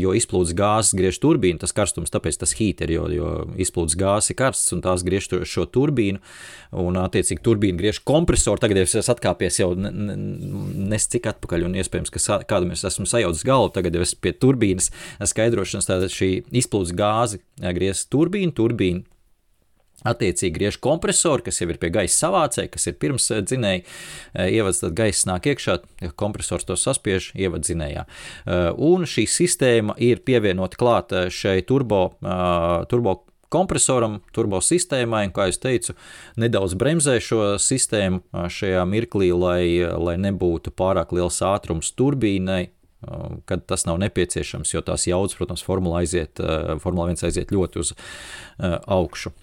[0.00, 3.30] jo izplūdes gāzes griež turbīnu, tas karstums, tāpēc tas heat ir, jo, jo
[3.60, 6.22] izplūdes gāzes ir karsts un tās griež šo turbīnu,
[6.80, 8.62] un attiecīgi turbīna griež kompresoru.
[8.62, 13.46] Tagad es esmu atkāpies jau nes cik atpakaļ, un iespējams, ka kādam es esmu sajaucis
[13.46, 14.90] galvu, tagad es pie turbīnas
[15.20, 16.32] skaidrošanas, tātad šī
[16.62, 19.06] izplūdes gāze griež turbīnu, turbīnu
[20.00, 24.52] Attiecīgi griež kompresori, kas jau ir pie gaisa savācēja, kas ir pirms eh, dzinēja eh,
[24.56, 25.76] ievads, tad gaisa nāk iekšā,
[26.20, 28.06] kompresors to saspiež ievad dzinējā.
[28.06, 32.14] Eh, un šī sistēma ir pievienota klāt šai turbo,
[32.88, 33.14] turbo
[33.52, 35.96] kompresoram, turbo sistēmai, un, kā jau teicu,
[36.40, 39.64] nedaudz bremzē šo sistēmu šajā mirklī, lai,
[39.98, 42.70] lai nebūtu pārāk liels ātrums turbīnai,
[43.50, 46.40] kad tas nav nepieciešams, jo tās jaudas, protams, Formula, aiziet,
[46.84, 47.94] Formula 1 aiziet ļoti uz
[48.60, 49.34] augšu.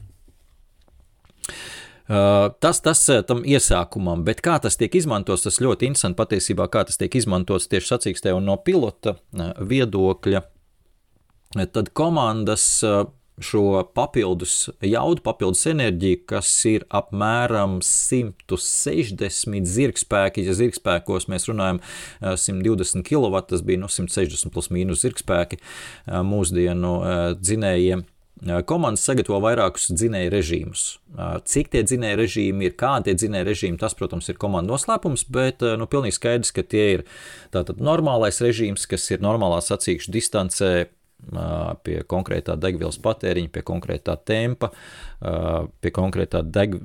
[2.08, 7.00] Tas, tas tam iesākumam, bet kā tas tiek izmantots, tas ļoti interesanti patiesībā, kā tas
[7.02, 9.18] tiek izmantots tieši sacīkstē un no pilota
[9.60, 10.42] viedokļa.
[11.76, 12.84] Tad komandas
[13.38, 20.48] šo papildus jaudu, papildus enerģiju, kas ir apmēram 160 zirgspēki.
[20.48, 21.78] Ja zirgspēkos mēs runājam
[22.24, 25.60] 120 kW, tas bija no 160 plus mīnus zirgspēki
[26.08, 26.94] mūsdienu
[27.38, 28.08] dzinējiem.
[28.70, 30.82] Komandas sagatavo vairākus dzinēju režīmus.
[31.50, 35.66] Cik tie dzinēju režīmi ir, kādi tie dzinēju režīmi, tas, protams, ir komandas noslēpums, bet
[35.80, 37.06] nu, pilnīgi skaidrs, ka tie ir
[37.56, 40.72] tātad normālais režīms, kas ir normālā sacīkšu distancē
[41.82, 44.70] pie konkrētā degvielas patēriņa, pie konkrētā tempa,
[45.82, 46.78] pie konkrētā deg,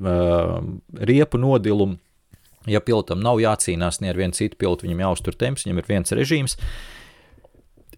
[1.12, 2.00] riepu nodiluma.
[2.70, 6.14] Ja pilotam nav jācīnās ne ar vienu citu pilotu, viņam jāuztur temps, viņam ir viens
[6.14, 6.54] režīms.
[6.54, 6.91] Uh,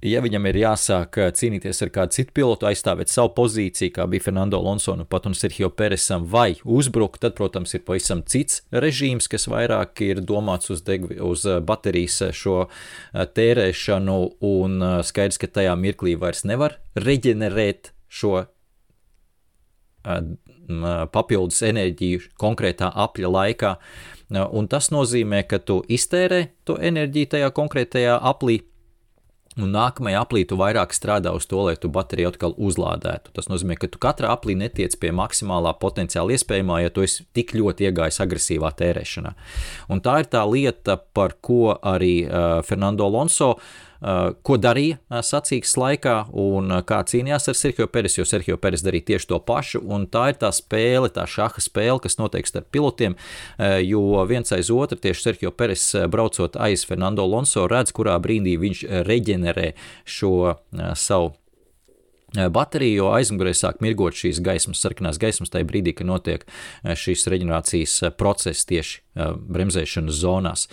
[0.05, 4.26] ja viņam ir jāsāk eh, cīnīties ar kādu citu pilotu, aizstāvēt savu pozīciju, kā bija
[4.26, 9.28] Fernando Alonso un pat un Sergio Peresam, vai uzbrukt, tad, protams, ir pavisam cits režīms,
[9.32, 12.57] kas vairāk ir domāts uz, degvi, uz eh, baterijas eh, šo
[13.14, 18.44] tērēšanu, un skaidrs, ka tajā mirklī vairs nevar reģenerēt šo
[21.14, 23.72] papildus enerģiju konkrētā apļa laikā.
[24.34, 28.59] Un tas nozīmē, ka tu iztērē to enerģiju tajā konkrētajā aplī,
[29.55, 33.30] Un nākamajā aplī tu vairāk strādā uz to, lai tu bateriju atkal uzlādētu.
[33.36, 37.55] Tas nozīmē, ka tu katrā aplī netiec pie maksimālā potenciāla iespējamā, ja tu esi tik
[37.55, 39.34] ļoti iegājis agresīvā tērēšanā.
[39.94, 43.68] Un tā ir tā lieta, par ko arī uh, Fernando Alonso uh,
[44.44, 48.84] ko darīja eh, sacīkstes laikā un eh, kā cīnījās ar Sergio Peres, jo Sergio Peres
[48.84, 49.82] darīja tieši to pašu.
[50.12, 53.16] Tā ir tā spēle, tā šaha spēle, kas notiek starp pilotiem,
[53.84, 58.84] jo viens aiz otru tieši Sergio Peres braucot aiz Fernando Alonso redz, kurā brīdī viņš
[59.09, 59.72] reģenerē
[60.16, 60.34] šo
[60.98, 61.43] savu Eh,
[62.35, 67.28] bateriju, jo aizmugurē sāk mirgot šīs gaismas, sarkanās gaismas tajā brīdī, kad notiek eh, šīs
[67.30, 70.64] reģenerācijas eh, process tieši bremzēšanas zonās.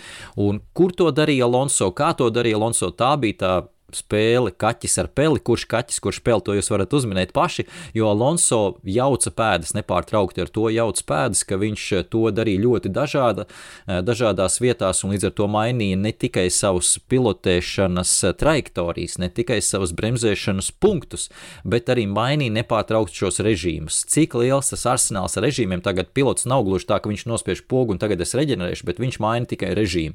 [0.42, 3.52] Un kur to darīja Alonso, kā to darīja Alonso, tā bija tā
[3.96, 7.66] spēle kaķis ar peli, kurš kaķis, kurš peli, to jūs varat uzminēt paši,
[7.96, 13.46] jo Alonso jauca pēdas nepārtraukti ar to jauca pēdas, ka viņš to darīja ļoti dažāda,
[13.86, 19.60] eh, dažādās vietās un līdz ar to mainīja ne tikai savus pilotēšanas trajektorijas, ne tikai
[19.62, 21.28] savus bremzēšanas punktus,
[21.64, 24.04] bet arī mainīja nepārtraukti šos režīmus.
[24.06, 27.94] Cik liels tas arsenāls ar režīmiem tagad pilots nav gluži tā, ka viņš nospiež pogu
[27.94, 30.14] un tagad es reģenerēšu, bet viņš maina tikai režīmu.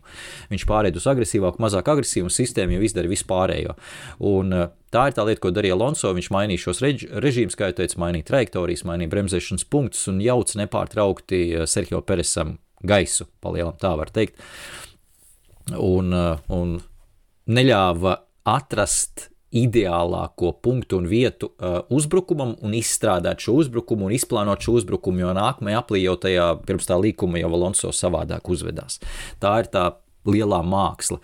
[0.51, 3.77] Viņš pāriet uz agresīvāku, mazāk agresīvu sistēmu, jau izdara vispārējo pārējo.
[4.19, 6.13] Un, eh, Tā ir tā lieta, ko darīja Alonso.
[6.15, 10.47] Viņš mainīja šos rež režīmus, kā jau teicu, mainīja trajektorijas, mainīja bremzēšanas punktus un jauc
[10.55, 14.39] nepārtraukti eh, Sergio Peresam gaisu, palielam tā var teikt.
[15.75, 16.81] Un, eh, un
[17.49, 18.15] neļāva
[18.45, 25.19] atrast ideālāko punktu un vietu uh, uzbrukumam un izstrādāt šo uzbrukumu un izplānot šo uzbrukumu,
[25.19, 28.99] jo nākamajā aplī jau tajā pirms tā līkuma jau Alonso savādāk uzvedās.
[29.39, 29.85] Tā ir tā
[30.29, 31.21] lielā māksla.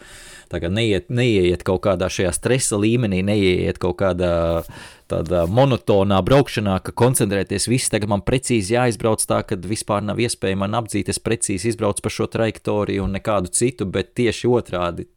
[0.54, 4.62] Neiet, neieiet kaut kādā šajā stresa līmenī, neieiet kaut kādā
[5.10, 10.60] tādā monotonā braukšanā, ka koncentrēties viss tagad man precīzi jāizbrauc tā, ka vispār nav iespēja
[10.60, 15.08] man apdzīt, es precīzi izbraucu pa šo trajektoriju un nekādu citu, bet tieši otrādi.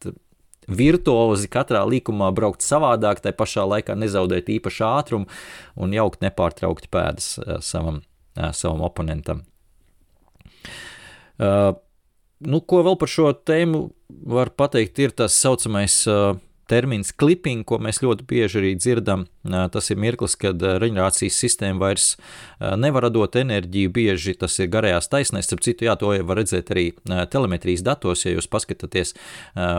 [0.67, 5.29] Virtuozi katrā līkumā braukt savādāk, tai pašā laikā nezaudēt īpašu ātrumu
[5.79, 8.01] un jaukt nepārtraukti pēdas uh, savam,
[8.35, 9.45] uh, savam oponentam.
[11.37, 11.77] Uh,
[12.41, 13.87] nu, ko vēl par šo tēmu
[14.29, 16.37] var pateikt, ir tas saucamais uh,
[16.71, 19.25] termins clipping, ko mēs ļoti bieži arī dzirdam.
[19.47, 23.93] Uh, tas ir mirklis, kad uh, reģenerācijas sistēma vairs uh, nevar dot enerģiju.
[23.95, 25.47] Bieži tas ir garajās taisnēs.
[25.47, 26.89] Starp citu, jā, to var redzēt arī
[27.31, 28.25] telemetrijas datos.
[28.27, 29.15] Ja jūs paskatāties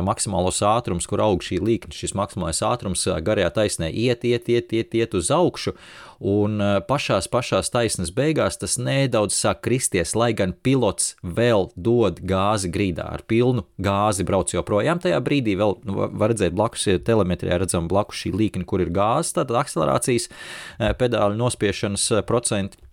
[0.08, 4.96] maksimālos ātrums, kur aug šī līkne, šis maksimālais ātrums garajā taisnē iet, iet, iet, iet,
[4.96, 5.76] iet uz augšu
[6.20, 12.22] un eh, pašās, pašās taisnas beigās tas nedaudz sāk kristies, lai gan pilots vēl dod
[12.28, 15.02] gāzi grīdā, ar pilnu gāzi brauc joprojām.
[15.04, 18.94] Tajā brīdī vēl nu, var redzēt blakus, ja telemetrijā redzam blakus šī līkne, kur ir
[18.94, 22.87] gāze, tad akcelerācijas eh, pedāļu nospiešanas eh, procenti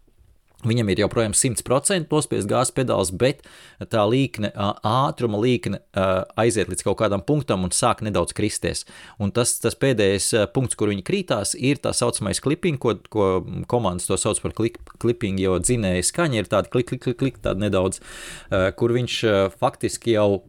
[0.65, 3.43] Viņam ir joprojām 100% nospiests gāzes pedāls, bet
[3.93, 4.51] tā līkne,
[4.85, 5.83] ātruma līkne
[6.41, 8.85] aiziet līdz kaut kādam punktam un sāk nedaudz kristies.
[9.21, 13.29] Un tas, tas pēdējais punkts, kur viņi krītās, ir tā saucamais clipping, ko, ko
[13.71, 17.67] komandas to sauc par clipping, jo dzinēja skaņa ir tāda klik, klik, klik, klik tāda
[17.67, 18.01] nedaudz,
[18.81, 19.21] kur viņš
[19.61, 20.45] faktiski jau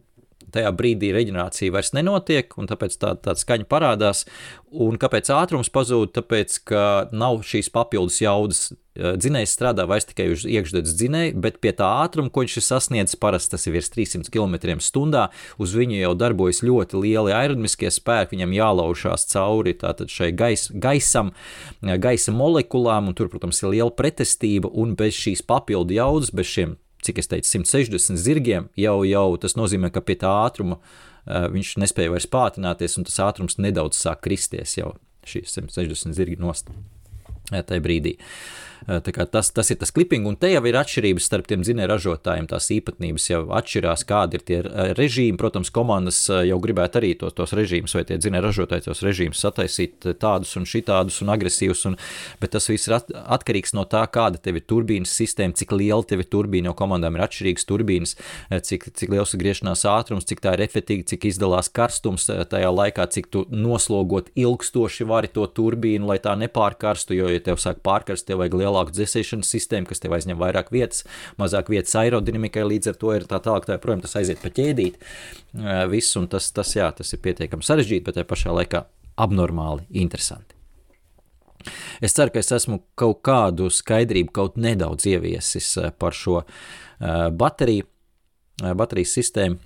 [0.56, 4.24] tajā brīdī reģenerācija vairs nenotiek, un tāpēc tā, tāda skaņa parādās.
[4.72, 6.10] Un kāpēc ātrums pazūd?
[6.16, 6.82] Tāpēc, ka
[7.14, 8.66] nav šīs papildus jaudas.
[8.96, 13.18] Dzinējs strādā vairs tikai uz iekšzemes dzinēju, bet pie tā ātruma, ko viņš ir sasniedzis,
[13.20, 15.26] parasti tas ir virs 300 km/h,
[15.60, 21.34] uz viņu jau darbojas ļoti lieli aerodinamiskie spēki, viņam jālaužās cauri šai gais, gaisam,
[21.84, 26.78] gaisa molekulām, un tur, protams, ir liela pretestība, un bez šīs papildu jaudas, bez šiem
[27.06, 31.76] cik es teicu, 160 zirgiem, jau, jau tas nozīmē, ka pie tā ātruma uh, viņš
[31.82, 34.94] nespēja vairs pātrināties, un tas ātrums nedaudz sāk kristies jau
[35.26, 36.70] šīs 160 zirgi nost
[37.50, 38.16] tajā brīdī.
[38.18, 38.75] Uh, Eh,
[39.32, 42.48] tas, tas ir tas klipings, un te jau ir atšķirības starp tiem dzinēju ražotājiem.
[42.50, 45.38] Tās īpatnības jau atšķirās, kādi ir tie eh, režīmi.
[45.40, 49.42] Protams, komandas eh, jau gribētu arī tos, tos režīmus, vai tie dzinēju ražotāji tos režīmus
[49.42, 51.98] sataisīt tādus un šitādus un agresīvus, un,
[52.42, 56.04] bet tas viss ir at, atkarīgs no tā, kāda tev ir turbīnas sistēma, cik liela
[56.06, 58.16] tev ir turbīna, jo komandām ir atšķirīgas turbīnas,
[58.68, 63.06] cik, cik liels ir griešanās ātrums, cik tā ir efektīva, cik izdalās karstums tajā laikā,
[63.12, 68.26] cik tu noslogot ilgstoši vari to turbīnu, lai tā nepārkarstu, jo, ja tev sāk pārkarst,
[68.28, 71.06] tev vajag lielāku dzēsēšanas sistēmu, kas tev aizņem vairāk vietas,
[71.40, 74.98] mazāk vietas aerodinamikai, līdz ar to ir tā tālāk, tā projām tas aiziet pa ķēdīt.
[75.92, 78.84] Viss, un tas, tas, jā, tas ir pietiekami sarežģīti, bet tajā pašā laikā
[79.22, 80.52] abnormāli interesanti.
[82.04, 86.42] Es ceru, ka es esmu kaut kādu skaidrību, kaut nedaudz ieviesis par šo
[87.00, 87.88] bateriju,
[88.76, 89.58] baterijas sistēmu.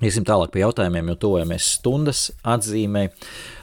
[0.00, 3.04] Iesim tālāk pie jautājumiem, jo tuvojamies stundas atzīmē.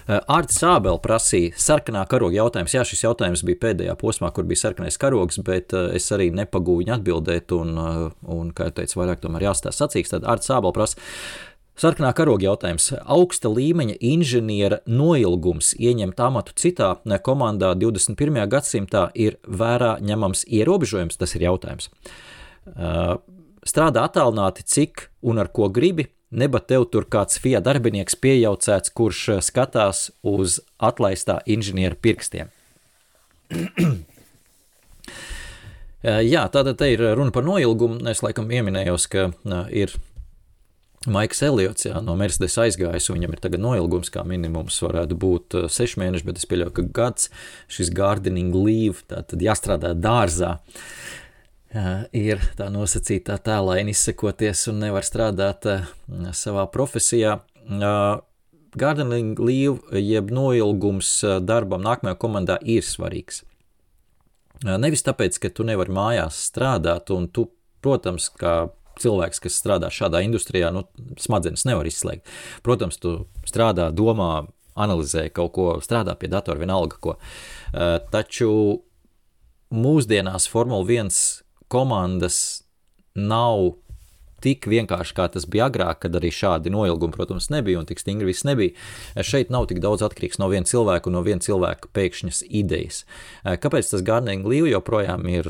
[0.08, 2.76] Ārts Sābels prasīja sarkanā karoga jautājums.
[2.78, 6.94] Jā, šis jautājums bija pēdējā posmā, kur bija sarkanais karogs, bet es arī nepagūju viņu
[6.96, 7.76] atbildēt, un,
[8.38, 10.14] un kā jau teicu, vairāk tomēr jāstāsta sacīks.
[10.14, 11.02] Tad Ārts Sābels prasa.
[11.80, 12.90] Sarkanā karoga jautājums.
[13.08, 16.90] Augsta līmeņa inženiera noilgums ieņemt amatu citā
[17.24, 18.40] komandā 21.
[18.52, 21.20] gadsimtā ir vērā ņemams ierobežojums?
[21.20, 21.88] Tas ir jautājums.
[23.68, 29.22] Strādā attālināti, cik un ar ko gribi, Neba tev tur kāds FIA darbinieks piejaucēts, kurš
[29.34, 32.54] eh, skatās uz atlaistā inženiera pirkstiem.
[36.00, 37.98] Eh, jā, tātad te ir runa par noilgumu.
[38.08, 39.92] Es laikam pieminējos, ka uh, ir
[41.12, 45.58] Maiks Eliots jā, no Mercedes aizgājis, un viņam ir tagad noilgums, kā minimums varētu būt
[45.68, 47.28] seši mēneši, bet es pieļauju, ka gads
[47.68, 50.54] šis gardening leave, tātad jāstrādā dārzā.
[50.56, 51.20] Uh,
[52.16, 55.68] ir tā nosacītā tēlaini izsekoties un nevar strādāt
[56.38, 57.40] savā profesijā.
[58.80, 61.12] Gardening leave, jeb noilgums
[61.46, 63.44] darbam nākamajā komandā ir svarīgs.
[64.66, 67.48] Nevis tāpēc, ka tu nevari mājās strādāt, un tu,
[67.86, 70.84] protams, kā cilvēks, kas strādā šādā industrijā, nu,
[71.22, 72.28] smadzenes nevar izslēgt.
[72.66, 73.14] Protams, tu
[73.48, 74.50] strādā, domā,
[74.80, 77.16] analizē kaut ko, strādā pie datora, vienalga ko.
[78.12, 78.52] Taču
[79.72, 81.14] mūsdienās Formula 1
[81.72, 82.64] komandas
[83.16, 83.76] nav
[84.40, 88.30] tik vienkārši, kā tas bija agrāk, kad arī šādi noilgumi, protams, nebija un tik stingri
[88.30, 88.72] viss nebija.
[89.26, 93.04] Šeit nav tik daudz atkarīgs no viena cilvēka un no viena cilvēka pēkšņas idejas.
[93.44, 95.50] Kāpēc tas gardening leave joprojām ir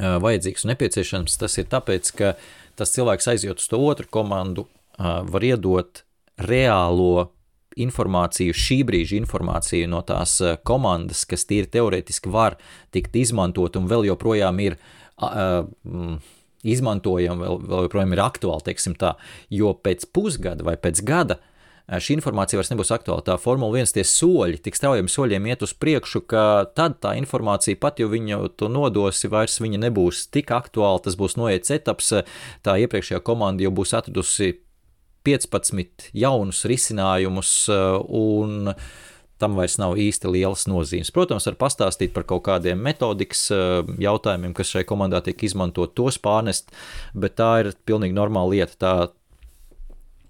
[0.00, 1.38] vajadzīgs un nepieciešams?
[1.38, 2.34] Tas ir tāpēc, ka
[2.80, 4.66] tas cilvēks aiziet uz to otru komandu,
[4.98, 6.02] var iedot
[6.42, 7.30] reālo
[7.80, 12.58] informāciju, šī brīža informāciju no tās eh, komandas, kas tīri teorētiski var
[12.94, 14.76] tikt izmantot un vēl joprojām ir
[15.22, 15.64] uh,
[16.62, 19.16] izmantojama, vēl, vēl joprojām ir aktuāla, teiksim tā,
[19.50, 23.24] jo pēc pusgada vai pēc gada eh, šī informācija vairs nebūs aktuāla.
[23.26, 26.44] Tā Formula 1 tie soļi, tik straujiem soļiem iet uz priekšu, ka
[26.76, 31.02] tad tā informācija, pat ja viņu to nodosi, vairs viņa nebūs tik aktuāla.
[31.06, 32.12] Tas būs noiets etaps,
[32.66, 34.54] tā iepriekšējā komanda jau būs atradusi
[35.26, 38.74] 15 jaunus risinājumus, uh, un
[39.42, 41.10] tam vairs nav īsti lielas nozīmes.
[41.14, 46.20] Protams, var pastāstīt par kaut kādiem metodikas uh, jautājumiem, kas šai komandā tiek izmantot, tos
[46.22, 46.70] pārnest,
[47.14, 48.78] bet tā ir pilnīgi normāla lieta.
[48.78, 48.94] Tā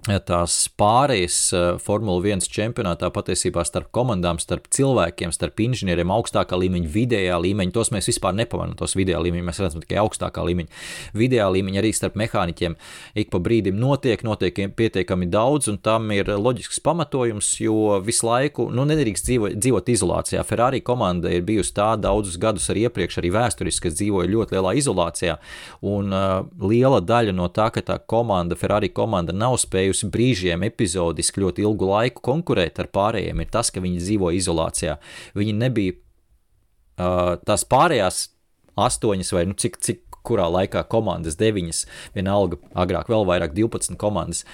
[0.02, 6.88] tās pārējas eh, Formule 1 čempionātā patiesībā starp komandām, starp cilvēkiem, starp inženieriem, augstākā līmeņa,
[6.90, 7.72] vidējā līmeņa.
[7.72, 9.46] Tos mēs vispār nepamanām, tos vidējā līmeņa.
[9.46, 10.80] Mēs redzam tikai augstākā līmeņa.
[11.14, 12.74] Vidējā līmeņa arī starp mehāniķiem
[13.22, 18.68] ik pa brīdim notiek, notiek pietiekami daudz, un tam ir loģisks pamatojums, jo visu laiku
[18.74, 20.42] nu, nedrīkst dzīvo, dzīvot izolācijā.
[20.48, 24.74] Ferrari komanda ir bijusi tā daudzus gadus arī iepriekš, arī vēsturiski, kas dzīvoja ļoti lielā
[24.82, 25.38] izolācijā,
[25.86, 30.64] un uh, liela daļa no tā, ka tā komanda, Ferrari komanda nav spējusi bijusi brīžiem
[30.64, 34.96] epizodiski ļoti ilgu laiku konkurēt ar pārējiem, ir tas, ka viņi dzīvo izolācijā.
[35.36, 38.30] Viņi nebija uh, tās pārējās
[38.76, 41.84] astoņas vai nu cik, cik kurā laikā komandas, deviņas,
[42.14, 44.44] vienalga, agrāk vēl vairāk, 12 komandas,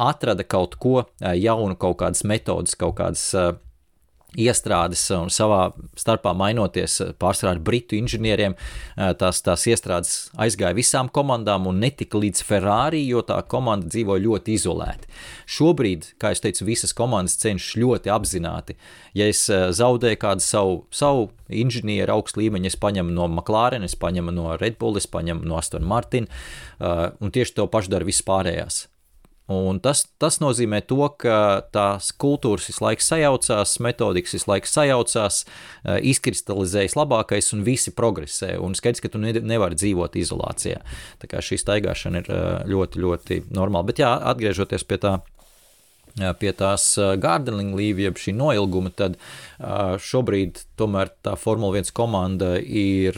[0.00, 3.28] atrada kaut ko jaunu, kaut kādas metodas, kaut kādas
[4.38, 8.54] iestrādes un savā starpā mainoties pārsvarā ar britu inženieriem.
[9.20, 14.56] Tās, tās iestrādes aizgāja visām komandām un netika līdz Ferrari, jo tā komanda dzīvo ļoti
[14.56, 15.10] izolēti.
[15.52, 18.78] Šobrīd, kā jau teicu, visas komandas cenšas ļoti apzināti.
[19.18, 24.32] Ja es zaudēju kādu savu, savu inženieru augstu līmeņu, es paņemu no McLaren, es paņemu
[24.32, 26.30] no Red Bull, es paņemu no Aston Martin,
[26.80, 28.86] un tieši to pašu dara vispārējās.
[29.50, 35.40] Un tas, tas nozīmē to, ka tās kultūras visu laiku sajaucās, metodikas visu laiku sajaucās,
[35.42, 38.54] eh, izkristalizējas labākais un visi progresē.
[38.62, 40.78] Un skaidrs, ka tu nevari dzīvot izolācijā.
[41.18, 43.90] Tā kā šī staigāšana ir eh, ļoti, ļoti normāla.
[43.90, 45.18] Bet jā, atgriežoties pie tā
[46.12, 49.14] pie tās gardening līnijas, jeb šī noilguma, tad
[50.04, 53.16] šobrīd tomēr tā Formula 1 komanda ir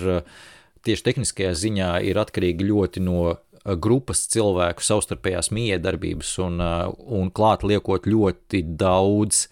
[0.86, 1.88] tieši tehniskajā ziņā
[2.22, 3.34] atkarīga ļoti no
[3.64, 9.46] grupas cilvēku savstarpējās miedarbības un, un klāt liekot ļoti daudz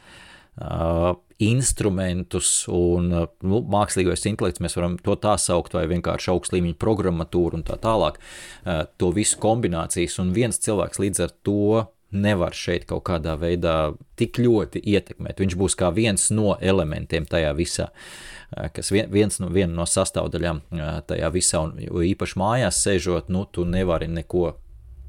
[0.61, 6.79] uh, instrumentus un nu, mākslīgais intelekts, mēs varam to tā saukt, vai vienkārši augsts līmeņa
[6.83, 8.21] programmatūru un tā tālāk.
[8.63, 13.95] Uh, to visu kombinācijas, un viens cilvēks līdz ar to nevar šeit kaut kādā veidā
[14.21, 15.41] tik ļoti ietekmēt.
[15.41, 17.89] Viņš būs kā viens no elementiem tajā visā.
[17.89, 18.42] Uh,
[18.75, 23.65] kas viens no, viena no sastāvdaļām eh, tajā visā, un īpaši mājās sēžot, nu, tu
[23.69, 24.53] nevari neko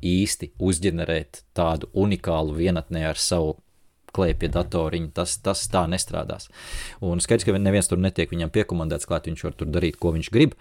[0.04, 3.58] īsti uzģenerēt tādu unikālu vienatnē ar savu
[4.14, 5.12] klēpja datoriņu.
[5.18, 6.50] Tas, tas tā nestrādās.
[7.04, 10.30] Un skaidrs, ka neviens tur netiek viņam piekomandēts klāt, viņš var tur darīt, ko viņš
[10.34, 10.58] grib.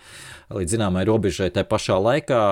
[0.53, 2.43] Līdz zināmai robežai, tajā pašā laikā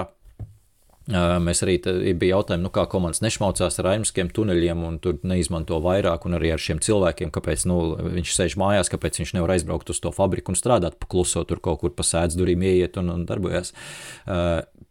[1.11, 1.77] Mēs arī
[2.15, 6.53] bija jautājumi, nu, kā komandas nešmaucās ar aizmiskiem tuneļiem un tur neizmanto vairāk, un arī
[6.55, 7.81] ar šiem cilvēkiem, kāpēc nu,
[8.19, 11.63] viņš sēž mājās, kāpēc viņš nevar aizbraukt uz to fabriku un strādāt pa kluso, tur
[11.63, 13.75] kaut kur pa sēdz durvīm ieiet un, un darbojas.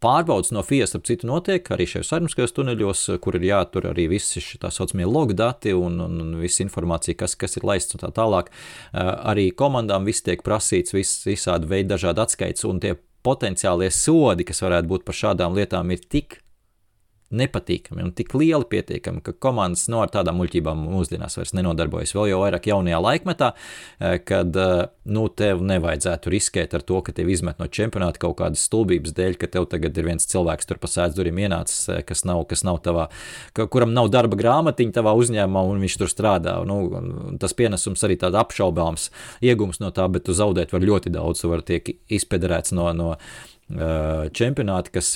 [0.00, 4.40] Pārbaudas no FIAS, ap citu, notiek arī šajos aizmiskajos tuneļos, kur ir jātur arī visi
[4.60, 8.08] tā saucamie log dati un, un, un visa informācija, kas, kas ir laists un tā
[8.16, 8.48] tālāk.
[8.92, 12.96] Arī komandām viss tiek prasīts, vis, visādi veidi dažādi atskaits, un tie
[13.26, 16.40] potenciālie sodi, kas varētu būt par šādām lietām, ir tik
[17.30, 22.12] nepatīkami un tik lieli pietiekami, ka komandas no ar tādām muļķībām mūsdienās vairs nenodarbojas.
[22.16, 23.50] Vēl jau vairāk jaunajā laikmetā,
[24.00, 24.82] eh, kad eh,
[25.14, 29.38] nu, tev nevajadzētu riskēt ar to, ka tev izmet no čempionāta kaut kādas stulbības dēļ,
[29.38, 32.66] ka tev tagad ir viens cilvēks tur pa sēdz durvīm ienācis, eh, kas nav, kas
[32.66, 33.06] nav tavā,
[33.54, 36.58] kuram nav darba grāmatiņa tavā uzņēmumā un viņš tur strādā.
[36.66, 36.82] Nu,
[37.38, 39.10] tas pienesums arī tāds apšaubāms
[39.40, 43.14] iegums no tā, bet tu zaudēt var ļoti daudz, tu var tiek izpederēts no, no
[44.34, 45.14] čempionāta, kas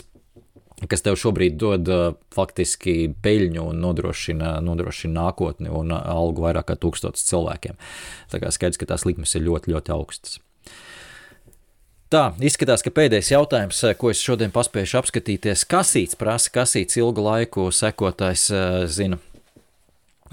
[0.91, 6.71] kas tev šobrīd dod uh, faktiski peļņu un nodrošina, nodrošina nākotni un uh, algu vairāk
[6.71, 7.79] kā tūkstotis cilvēkiem.
[8.33, 10.41] Tā kā skaidrs, ka tās likmes ir ļoti, ļoti augstas.
[12.13, 17.25] Tā izskatās, ka pēdējais jautājums, uh, ko es šodien paspēju apskatīties, kasīts prasa, kasīts ilgu
[17.25, 18.49] laiku sekotājs,
[18.95, 19.21] zinu,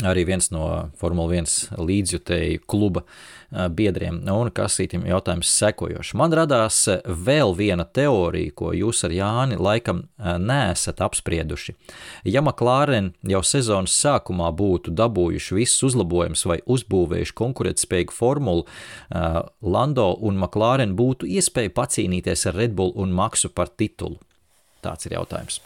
[0.05, 0.65] arī viens no
[0.99, 3.05] Formule 1 līdzjutēju kluba
[3.51, 4.21] biedriem.
[4.31, 6.13] Un kasītim jautājums sekojošs.
[6.19, 11.75] Man radās vēl viena teorija, ko jūs ar Jāni laikam neesat apsprieduši.
[12.25, 18.67] Ja McLaren jau sezonas sākumā būtu dabūjuši visus uzlabojumus vai uzbūvējuši konkurētspējīgu formulu,
[19.61, 24.19] Lando un McLaren būtu iespēja pacīnīties ar Red Bull un Maksu par titulu.
[24.81, 25.61] Tāds ir jautājums.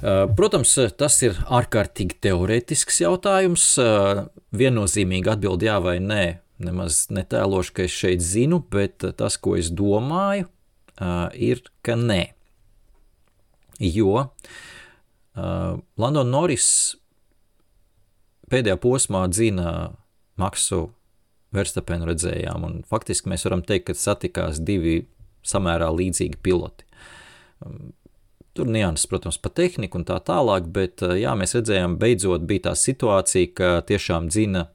[0.00, 3.64] Protams, tas ir ārkārtīgi teorētisks jautājums.
[3.80, 4.24] Eh,
[4.56, 6.24] viennozīmīgi atbild jā vai nē.
[6.66, 10.48] Nemaz netēlošu, ka es šeit zinu, bet tas, ko es domāju,
[11.00, 12.32] eh, ir, ka nē.
[13.78, 14.30] Jo
[15.36, 16.96] London Norris
[18.48, 19.92] pēdējā posmā dzina
[20.40, 20.94] Maksu
[21.52, 25.06] Verstapenu redzējām, un faktiski mēs varam teikt, ka satikās divi
[25.44, 26.88] samērā līdzīgi piloti
[28.56, 32.70] Tur nianses, protams, pa tehniku un tā tālāk, bet eh, jā, mēs redzējām, beidzot bija
[32.70, 34.70] tā situācija, ka tiešām dzina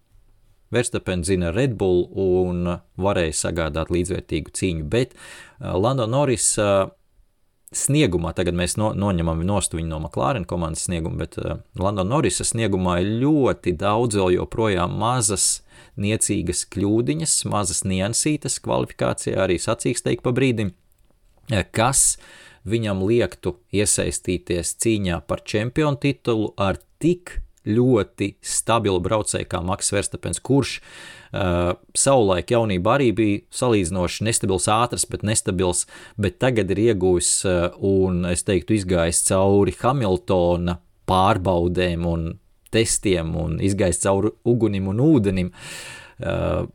[0.72, 2.68] Verstappen zina Red Bull un
[3.02, 6.92] varēja sagādāt līdzvērtīgu cīņu, bet eh, Lando Norris eh,
[7.74, 11.40] sniegumā, tagad mēs no, noņemam nost viņu no McLaren komandas snieguma, bet
[11.80, 15.64] Lando Norrisa sniegumā ir ļoti daudz vēl joprojām mazas
[15.98, 20.76] niecīgas kļūdiņas, mazas niansītas kvalifikācijā, arī sacīksteik pa brīdim,
[21.72, 22.30] kas uh,
[22.68, 30.40] viņam liektu iesaistīties cīņā par čempionu titulu ar tik ļoti stabilu braucēju kā Maks Verstapens,
[30.42, 35.86] kurš uh, savulaik jaunībā arī bija salīdzinoši nestabils, ātrs, bet nestabils,
[36.18, 42.28] bet tagad ir ieguvis uh, un, es teiktu, izgājis cauri Hamiltona pārbaudēm un
[42.74, 45.54] testiem un izgājis cauri ugunim un ūdenim.
[46.22, 46.66] Uh,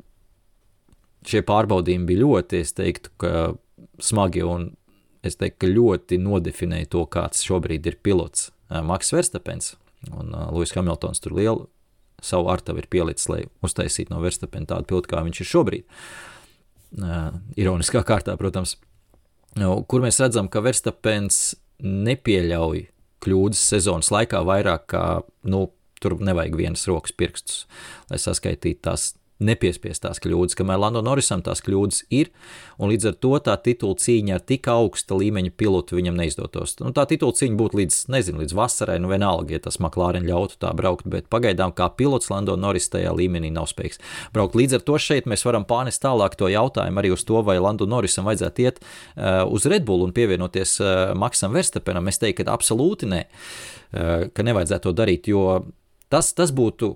[1.26, 3.10] šie pārbaudījumi bija ļoti, es teiktu,
[3.98, 4.68] smagi un
[5.26, 9.74] es teiktu, ļoti nodefinēja to, kāds šobrīd ir pilots Maks Verstapens
[10.14, 11.66] un Lūsis Hamiltons tur lielu
[12.22, 15.86] savu artavu ir pielicis, lai uztaisītu no Verstapena tādu pilotu, kā viņš ir šobrīd.
[16.96, 18.76] Uh, ironiskā kārtā, protams,
[19.58, 22.86] nu, kur mēs redzam, ka Verstapens nepieļauj
[23.24, 25.04] kļūdas sezonas laikā vairāk kā,
[25.50, 25.66] nu,
[26.00, 27.64] tur nevajag vienas rokas pirkstus,
[28.10, 29.10] lai saskaitītu tās
[29.42, 32.30] nepiespiestās kļūdas, kamēr Lando Norrisam tās kļūdas ir,
[32.80, 36.76] un līdz ar to tā titula cīņa ar tik augsta līmeņa pilotu viņam neizdotos.
[36.80, 40.56] Nu, tā titula cīņa būtu līdz, nezinu, līdz vasarai, nu vienalga, ja tas McLaren ļautu
[40.62, 44.00] tā braukt, bet pagaidām kā pilots Lando Norris tajā līmenī nav spējīgs
[44.34, 44.56] braukt.
[44.56, 47.88] Līdz ar to šeit mēs varam pārnest tālāk to jautājumu arī uz to, vai Lando
[47.88, 52.08] Norrisam vajadzētu iet uh, uz Red Bull un pievienoties uh, Maksam Verstapenam.
[52.08, 55.44] Es teiktu, ka absolūti nē, uh, ka nevajadzētu to darīt, jo
[56.12, 56.94] tas, tas būtu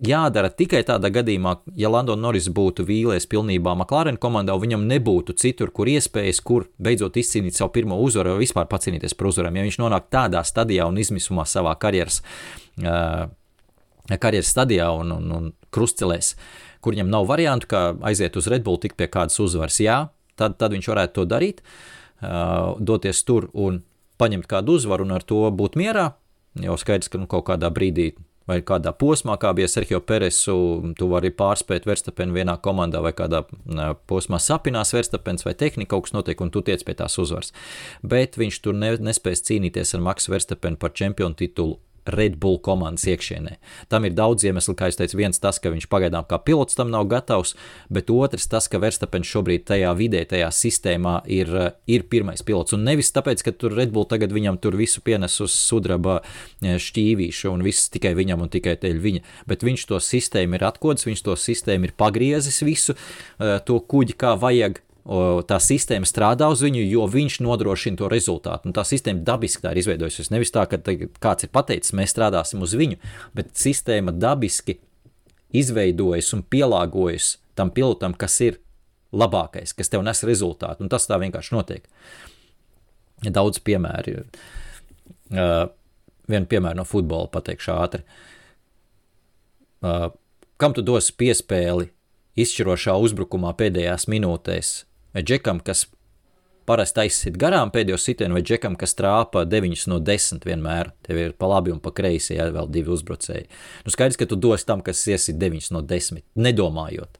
[0.00, 5.70] jādara tikai tādā gadījumā, ja Lando Norris būtu vīlies pilnībā McLaren komandā, viņam nebūtu citur,
[5.74, 9.58] kur iespējas, kur beidzot izcīnīt savu pirmo uzvaru vai vispār pacīnīties par uzvarām.
[9.58, 12.22] Ja viņš nonāk tādā stadijā un izmisumā savā karjeras,
[12.82, 13.28] uh,
[14.16, 16.34] karjeras stadijā un, un, un krustcelēs,
[16.82, 20.06] kur viņam nav variantu, kā aiziet uz Red Bull, tikt pie kādas uzvaras, jā,
[20.40, 23.84] tad, tad viņš varētu to darīt, uh, doties tur un
[24.18, 26.12] paņemt kādu uzvaru un ar to būt mierā.
[26.60, 28.10] Jau skaidrs, ka nu, kaut kādā brīdī
[28.48, 30.56] vai kādā posmā, kā bija Sergio Peresu,
[30.98, 33.44] tu vari pārspēt Verstapenu vienā komandā, vai kādā
[34.10, 37.52] posmā sapinās Verstapens, vai tehnika kaut kas notiek, un tu tiec pie tās uzvaras.
[38.02, 43.06] Bet viņš tur ne, nespēs cīnīties ar Maksu Verstapenu par čempionu titulu Red Bull komandas
[43.06, 43.56] iekšienē.
[43.92, 46.90] Tam ir daudz iemeslu, kā jau teicu, viens tas, ka viņš pagaidām kā pilots tam
[46.92, 47.54] nav gatavs,
[47.92, 51.52] bet otrs tas, ka Verstapens šobrīd tajā vidē, tajā sistēmā ir,
[51.86, 52.74] ir pirmais pilots.
[52.76, 56.76] Un nevis tāpēc, ka tur Red Bull tagad viņam tur visu pienes uz sudraba e,
[56.82, 61.06] šķīvīšu un viss tikai viņam un tikai teļ viņa, bet viņš to sistēmu ir atkodis,
[61.08, 66.62] viņš to sistēmu ir pagriezis visu e, to kuģi kā vajag tā sistēma strādā uz
[66.62, 68.68] viņu, jo viņš nodrošina to rezultātu.
[68.68, 70.30] Un tā sistēma dabiski tā ir izveidojusies.
[70.30, 73.00] Nevis tā, ka kāds ir pateicis, mēs strādāsim uz viņu,
[73.34, 74.78] bet sistēma dabiski
[75.52, 78.60] izveidojas un pielāgojas tam pilotam, kas ir
[79.12, 80.84] labākais, kas tev nes rezultātu.
[80.84, 81.88] Un tas tā vienkārši notiek.
[83.22, 84.22] Daudz piemēru.
[85.32, 85.66] Uh,
[86.30, 88.06] vienu piemēru no futbola pateikšu ātri.
[89.82, 90.12] Uh,
[90.62, 91.90] kam tu dosi piespēli
[92.38, 94.72] izšķirošā uzbrukumā pēdējās minūtēs
[95.14, 95.86] vai džekam, kas
[96.68, 100.92] parasti aizsit garām pēdējo sitienu, vai džekam, kas trāpa 9 no 10 vienmēr.
[101.06, 103.48] Tev ir pa labi un pa kreisi, ja vēl divi uzbrucēji.
[103.86, 107.18] Nu, skaidrs, ka tu dos tam, kas iesit 9 no 10, nedomājot.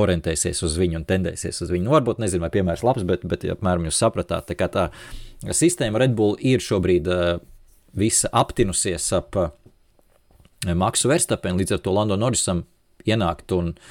[0.00, 1.88] Orientēsies uz viņu un tendēsies uz viņu.
[1.88, 4.46] Nu, varbūt nezinu, vai piemērs labs, bet, bet apmēram jūs sapratāt.
[4.46, 4.86] Tā kā tā
[5.56, 7.40] sistēma Red Bull ir šobrīd uh,
[7.98, 9.50] visa aptinusies ap uh,
[10.68, 12.62] Maksu Verstapenu, līdz ar to Lando Norrisam
[13.08, 13.90] ienākt un uh,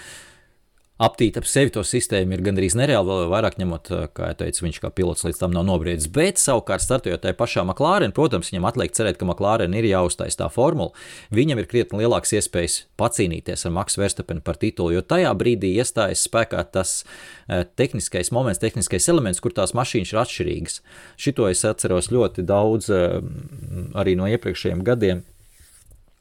[1.00, 4.80] aptīt ap sevi to sistēmu ir gandrīz nereāli, vēl vairāk ņemot, kā jau teicu, viņš
[4.84, 6.10] kā pilots līdz tam nav nobriedis.
[6.12, 10.50] Bet savukārt, startojot tajā pašā McLaren, protams, viņam atliek cerēt, ka McLaren ir jāuztais tā
[10.52, 10.92] formula.
[11.36, 16.26] Viņam ir krietni lielāks iespējas pacīnīties ar Maksu Verstapenu par titulu, jo tajā brīdī iestājas
[16.28, 17.00] spēkā tas
[17.80, 20.80] tehniskais moments, tehniskais elements, kur tās mašīnas ir atšķirīgas.
[21.16, 25.24] Šito es atceros ļoti daudz arī no iepriekšējiem gadiem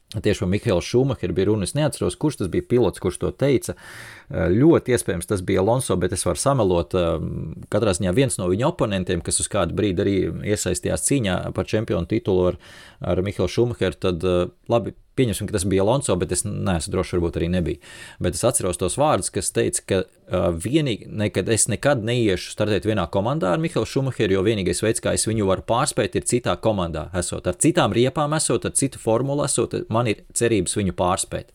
[0.09, 1.67] Tieši par Mihālu Šumacheru bija runa.
[1.69, 3.75] Es neatceros, kurš tas bija pilots, kurš to teica.
[3.77, 6.95] Eh, ļoti iespējams, tas bija Alonso, bet es varu samelot.
[6.97, 7.27] Eh,
[7.69, 10.15] katrā ziņā viens no viņa oponentiem, kas uz kādu brīdi arī
[10.49, 12.57] iesaistījās cīņā par čempionu titulu ar,
[13.05, 17.17] ar Mihālu Šumacheru, tad eh, labi Pieņemsim, ka tas bija Alonso, bet es neesmu drošs,
[17.17, 17.81] varbūt arī nebija.
[18.23, 22.87] Bet es atceros tos vārdus, kas teica, ka uh, vienīgi, nekad, es nekad neiešu startēt
[22.87, 26.55] vienā komandā ar Mihālu Šumacheru, jo vienīgais veids, kā es viņu varu pārspēt, ir citā
[26.63, 27.09] komandā.
[27.19, 31.51] Esot ar citām riepām, esot ar citu formulu, esot, man ir cerības viņu pārspēt.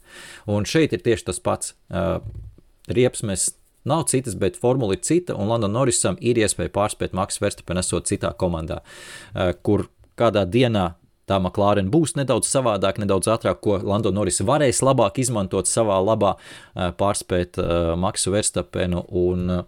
[0.53, 1.73] Un šeit ir tieši tas pats.
[1.89, 2.19] Uh,
[2.93, 3.49] riepas mēs
[3.89, 8.13] nav citas, bet formula ir cita, un London Norrisam ir iespēja pārspēt Maksu Verstapenu esot
[8.13, 9.89] citā komandā, uh, kur
[10.21, 10.93] kādā dienā
[11.29, 16.35] tā McLaren būs nedaudz savādāk, nedaudz ātrāk, ko Lando Norris varēs labāk izmantot savā labā,
[16.75, 17.61] pārspēt
[18.01, 19.65] Maksu Verstapenu un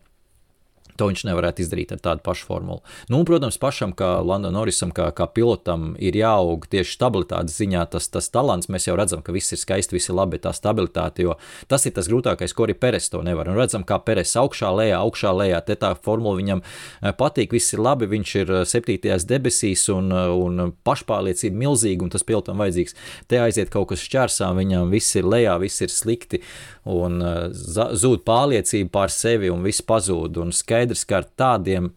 [0.96, 2.80] To viņš nevarētu izdarīt ar tādu pašu formulu.
[3.10, 7.84] Nu, un, protams, pašam, kā Landa Norrisam, kā, kā pilotam, ir jāaug tieši stabilitātes ziņā.
[7.92, 11.26] Tas, tas talants, mēs jau redzam, ka viss ir skaisti, viss ir labi, tā stabilitāte,
[11.26, 11.36] jo
[11.70, 13.50] tas ir tas grūtākais, ko arī Peres to nevar.
[13.52, 15.60] Un redzam, kā Peres augšā, lejā, augšā, lejā.
[15.66, 20.12] Te tā formula viņam eh, patīk, viss ir labi, viņš ir eh, septītajās debesīs un,
[20.12, 22.96] eh, un pašpārliecība milzīga, un tas pilotam vajadzīgs.
[23.30, 26.42] Te aiziet kaut kas šķērsām, viņam viss ir lejā, viss ir slikti,
[26.86, 27.20] un
[27.52, 30.38] zūd pārliecība pār sevi, un viss pazūd.
[30.42, 31.90] Un skaidrs, ka ar tādiem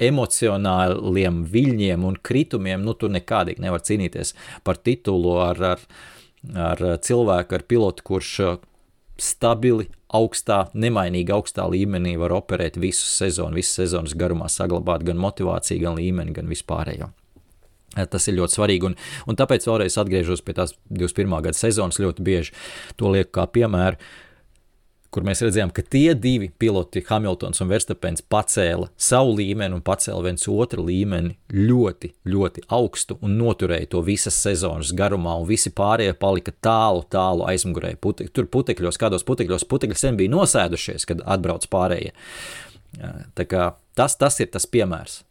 [0.00, 4.32] emocionāliem viļņiem un kritumiem, nu, tur nekādīgi nevar cīnīties
[4.64, 5.86] par titulu ar, ar,
[6.70, 8.58] ar cilvēku, ar pilotu, kurš uh,
[9.20, 15.84] stabili, augstā, nemainīgi augstā līmenī var operēt visu sezonu, visu sezonas garumā, saglabāt gan motivāciju,
[15.84, 17.12] gan līmeni, gan vispārējo.
[17.90, 18.96] Tas ir ļoti svarīgi, un,
[19.26, 21.40] un tāpēc vēlreiz atgriežos pie tās 21.
[21.42, 21.98] gada sezonas.
[21.98, 22.54] Ļoti bieži
[23.00, 23.98] to lieku kā piemēru,
[25.10, 30.22] kur mēs redzējām, ka tie divi piloti, Hamiltons un Verstapens, pacēla savu līmeni un pacēla
[30.28, 36.14] viens otru līmeni ļoti, ļoti augstu un noturēja to visas sezonas garumā, un visi pārējie
[36.20, 37.96] palika tālu, tālu aizmugurē.
[38.00, 42.14] Pute, tur putekļos, kādos putekļos putekļi sen bija nosēdušies, kad atbrauc pārējie.
[43.38, 45.24] Tā kā tas, tas ir tas piemērs.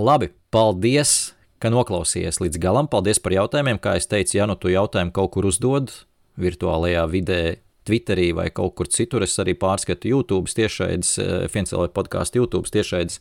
[0.00, 2.88] Labi, paldies, ka noklausījies līdz galam.
[2.88, 3.80] Paldies par jautājumiem.
[3.82, 5.92] Kā jau teicu, ja nu tu jautājumu kaut kur uzdod
[6.40, 7.42] virtuālajā vidē,
[7.82, 13.18] Twitterī vai kaut kur citur, es arī pārskatu YouTube tiešraides, eh, Fiencelē podkāstu YouTube tiešraides.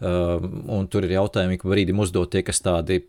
[0.00, 3.04] Um, un tur ir jautājumi, ka brīdim uzdot tie, kas tādi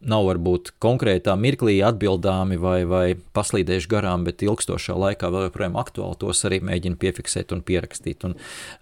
[0.00, 3.04] nav varbūt konkrētā mirklī atbildāmi vai, vai
[3.34, 8.36] paslīdējuši garām, bet ilgstošā laikā vēl joprojām aktuāli, tos arī mēģinu piefiksēt un pierakstīt un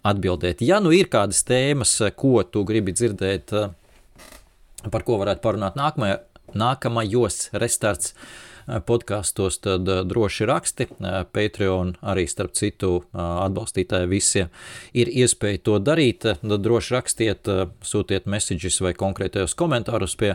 [0.07, 0.65] atbildēt.
[0.67, 6.21] Ja nu ir kādas tēmas, ko tu gribi dzirdēt, eh, par ko varētu parunāt nākamajā,
[6.53, 10.91] nākamajos restarts eh, podkāstos, tad eh, droši raksti.
[11.33, 14.53] Patreon arī starp citu atbalstītāji visiem
[14.93, 16.29] ir iespēja to darīt.
[16.29, 17.49] Tad droši rakstiet,
[17.81, 20.35] sūtiet messages vai konkrētajos komentārus pie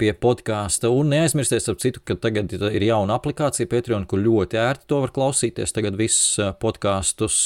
[0.00, 0.90] pie podkāsta.
[0.90, 5.12] Un neaizmirstiet, ap citu, ka tagad ir jauna aplikācija Patreon, kur ļoti ērti to var
[5.14, 5.74] klausīties.
[5.76, 7.38] Tagad visus podkāstus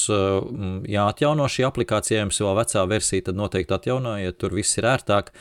[0.88, 5.34] jāatjauno šī aplikācija, jums vēl vecā versija, tad noteikti atjaunojiet, tur viss ir ērtāk,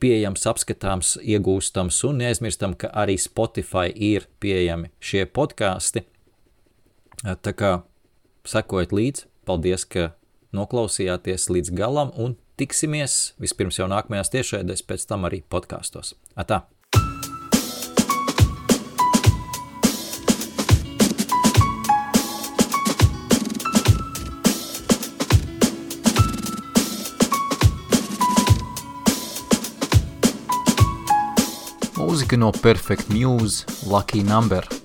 [0.00, 6.06] pieejams, apskatāms, iegūstams, un neaizmirstam, ka arī Spotify ir pieejami šie podkāsti.
[7.24, 7.72] Tā kā
[8.48, 10.12] sekojiet līdzi, paldies, ka
[10.56, 16.16] noklausījāties līdz galam un tiksimies vispirms jau nākamajās tiešraidēs, pēc tam arī podkāstos.
[16.38, 16.66] Atā!
[31.98, 34.77] Mūzika no Perfect Muse, Lucky Number.